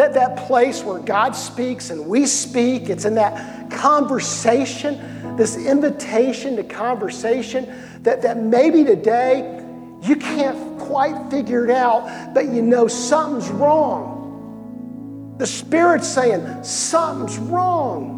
that, 0.00 0.14
that 0.14 0.46
place 0.46 0.82
where 0.82 0.98
God 0.98 1.36
speaks 1.36 1.90
and 1.90 2.06
we 2.06 2.24
speak, 2.24 2.88
it's 2.88 3.04
in 3.04 3.16
that 3.16 3.70
conversation, 3.70 5.36
this 5.36 5.58
invitation 5.58 6.56
to 6.56 6.64
conversation 6.64 7.70
that, 8.02 8.22
that 8.22 8.38
maybe 8.38 8.82
today 8.82 9.62
you 10.02 10.16
can't 10.16 10.78
quite 10.78 11.30
figure 11.30 11.66
it 11.66 11.70
out, 11.70 12.32
but 12.32 12.46
you 12.46 12.62
know 12.62 12.88
something's 12.88 13.50
wrong. 13.50 15.36
The 15.38 15.46
Spirit's 15.46 16.08
saying, 16.08 16.64
something's 16.64 17.36
wrong. 17.36 18.16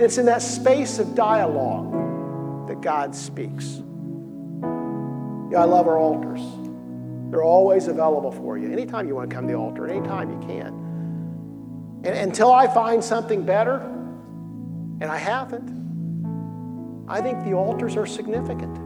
It's 0.00 0.16
in 0.16 0.24
that 0.26 0.40
space 0.40 0.98
of 0.98 1.14
dialogue 1.14 2.68
that 2.68 2.80
God 2.80 3.14
speaks. 3.14 3.82
Yeah, 5.50 5.58
I 5.58 5.64
love 5.64 5.86
our 5.86 5.98
altars. 5.98 6.40
They're 7.32 7.42
always 7.42 7.88
available 7.88 8.30
for 8.30 8.58
you. 8.58 8.70
Anytime 8.70 9.08
you 9.08 9.14
want 9.14 9.30
to 9.30 9.34
come 9.34 9.46
to 9.46 9.54
the 9.54 9.58
altar, 9.58 9.88
anytime 9.88 10.30
you 10.30 10.38
can. 10.46 10.68
And 12.04 12.14
until 12.28 12.52
I 12.52 12.66
find 12.66 13.02
something 13.02 13.42
better, 13.42 13.80
and 15.00 15.04
I 15.04 15.16
haven't, 15.16 17.06
I 17.08 17.22
think 17.22 17.42
the 17.44 17.54
altars 17.54 17.96
are 17.96 18.04
significant. 18.04 18.78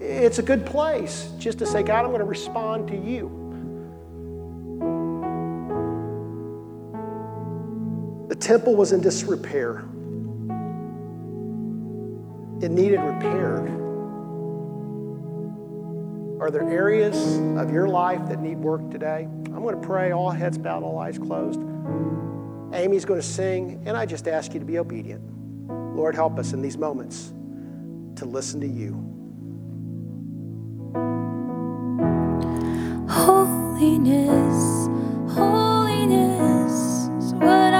It's 0.00 0.38
a 0.38 0.44
good 0.44 0.64
place 0.64 1.32
just 1.38 1.58
to 1.58 1.66
say, 1.66 1.82
God, 1.82 2.04
I'm 2.04 2.12
going 2.12 2.20
to 2.20 2.24
respond 2.24 2.86
to 2.86 2.96
you. 2.96 3.40
The 8.28 8.36
temple 8.36 8.76
was 8.76 8.92
in 8.92 9.00
disrepair, 9.00 9.84
it 12.62 12.70
needed 12.70 13.00
repaired. 13.00 13.81
Are 16.42 16.50
there 16.50 16.68
areas 16.68 17.38
of 17.56 17.70
your 17.70 17.86
life 17.86 18.28
that 18.28 18.40
need 18.40 18.58
work 18.58 18.90
today? 18.90 19.28
I'm 19.30 19.62
going 19.62 19.80
to 19.80 19.86
pray, 19.86 20.10
all 20.10 20.28
heads 20.28 20.58
bowed, 20.58 20.82
all 20.82 20.98
eyes 20.98 21.16
closed. 21.16 21.60
Amy's 22.74 23.04
going 23.04 23.20
to 23.20 23.26
sing, 23.26 23.80
and 23.86 23.96
I 23.96 24.06
just 24.06 24.26
ask 24.26 24.52
you 24.52 24.58
to 24.58 24.66
be 24.66 24.76
obedient. 24.76 25.22
Lord, 25.94 26.16
help 26.16 26.40
us 26.40 26.52
in 26.52 26.60
these 26.60 26.76
moments 26.76 27.32
to 28.16 28.24
listen 28.24 28.60
to 28.60 28.66
you. 28.66 28.94
Holiness, 33.08 34.88
holiness 35.36 36.72
is 37.24 37.34
what 37.34 37.71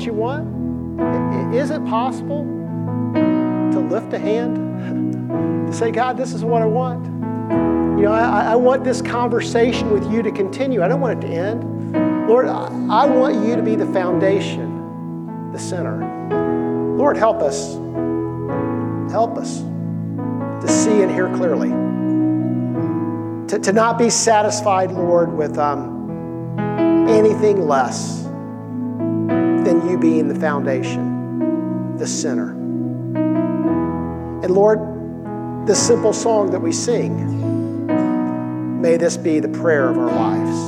what 0.00 0.06
you 0.06 0.14
want, 0.14 1.54
is 1.54 1.70
it 1.70 1.84
possible 1.84 2.42
to 3.12 3.80
lift 3.80 4.10
a 4.14 4.18
hand 4.18 4.56
to 5.66 5.72
say, 5.74 5.90
God, 5.90 6.16
this 6.16 6.32
is 6.32 6.42
what 6.42 6.62
I 6.62 6.64
want? 6.64 7.04
You 7.98 8.06
know, 8.06 8.12
I, 8.12 8.52
I 8.52 8.56
want 8.56 8.82
this 8.82 9.02
conversation 9.02 9.90
with 9.90 10.10
you 10.10 10.22
to 10.22 10.32
continue. 10.32 10.82
I 10.82 10.88
don't 10.88 11.02
want 11.02 11.22
it 11.22 11.26
to 11.26 11.32
end. 11.34 12.26
Lord, 12.26 12.46
I, 12.48 13.04
want 13.04 13.46
you 13.46 13.56
to 13.56 13.62
be 13.62 13.76
the 13.76 13.84
foundation, 13.92 15.52
the 15.52 15.58
center. 15.58 15.98
Lord, 16.96 17.18
help 17.18 17.42
us. 17.42 17.74
Help 19.12 19.36
us 19.36 19.58
to 19.58 20.66
see 20.66 21.02
and 21.02 21.10
hear 21.10 21.30
clearly. 21.36 21.68
To, 23.48 23.58
to 23.58 23.72
not 23.74 23.98
be 23.98 24.08
satisfied, 24.08 24.92
Lord, 24.92 25.30
with 25.30 25.58
um, 25.58 27.06
anything 27.06 27.68
less 27.68 28.29
you 29.90 29.98
being 29.98 30.28
the 30.28 30.38
foundation, 30.38 31.96
the 31.96 32.06
center. 32.06 32.52
And 34.42 34.50
Lord, 34.50 34.78
this 35.66 35.84
simple 35.84 36.12
song 36.12 36.50
that 36.52 36.60
we 36.60 36.72
sing, 36.72 37.38
May 38.80 38.96
this 38.96 39.18
be 39.18 39.40
the 39.40 39.48
prayer 39.48 39.90
of 39.90 39.98
our 39.98 40.06
lives. 40.10 40.58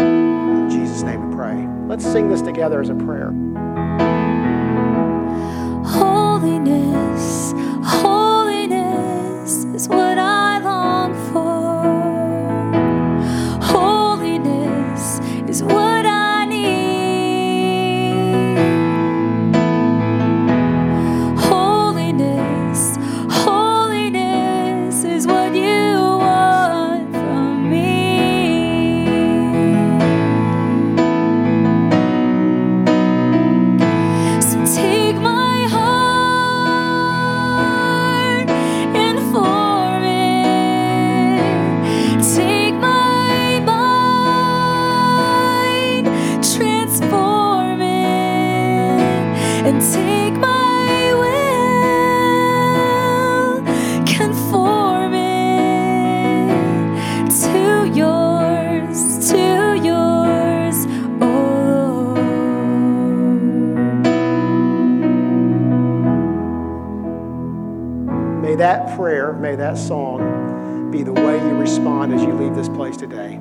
In 0.00 0.70
Jesus' 0.70 1.02
name 1.02 1.28
we 1.28 1.36
pray. 1.36 1.68
Let's 1.88 2.04
sing 2.04 2.30
this 2.30 2.40
together 2.40 2.80
as 2.80 2.88
a 2.88 2.94
prayer. 2.94 3.32
Holiness, 5.84 6.69
may 69.50 69.56
that 69.56 69.76
song 69.76 70.92
be 70.92 71.02
the 71.02 71.12
way 71.12 71.36
you 71.36 71.56
respond 71.56 72.14
as 72.14 72.22
you 72.22 72.32
leave 72.34 72.54
this 72.54 72.68
place 72.68 72.96
today. 72.96 73.40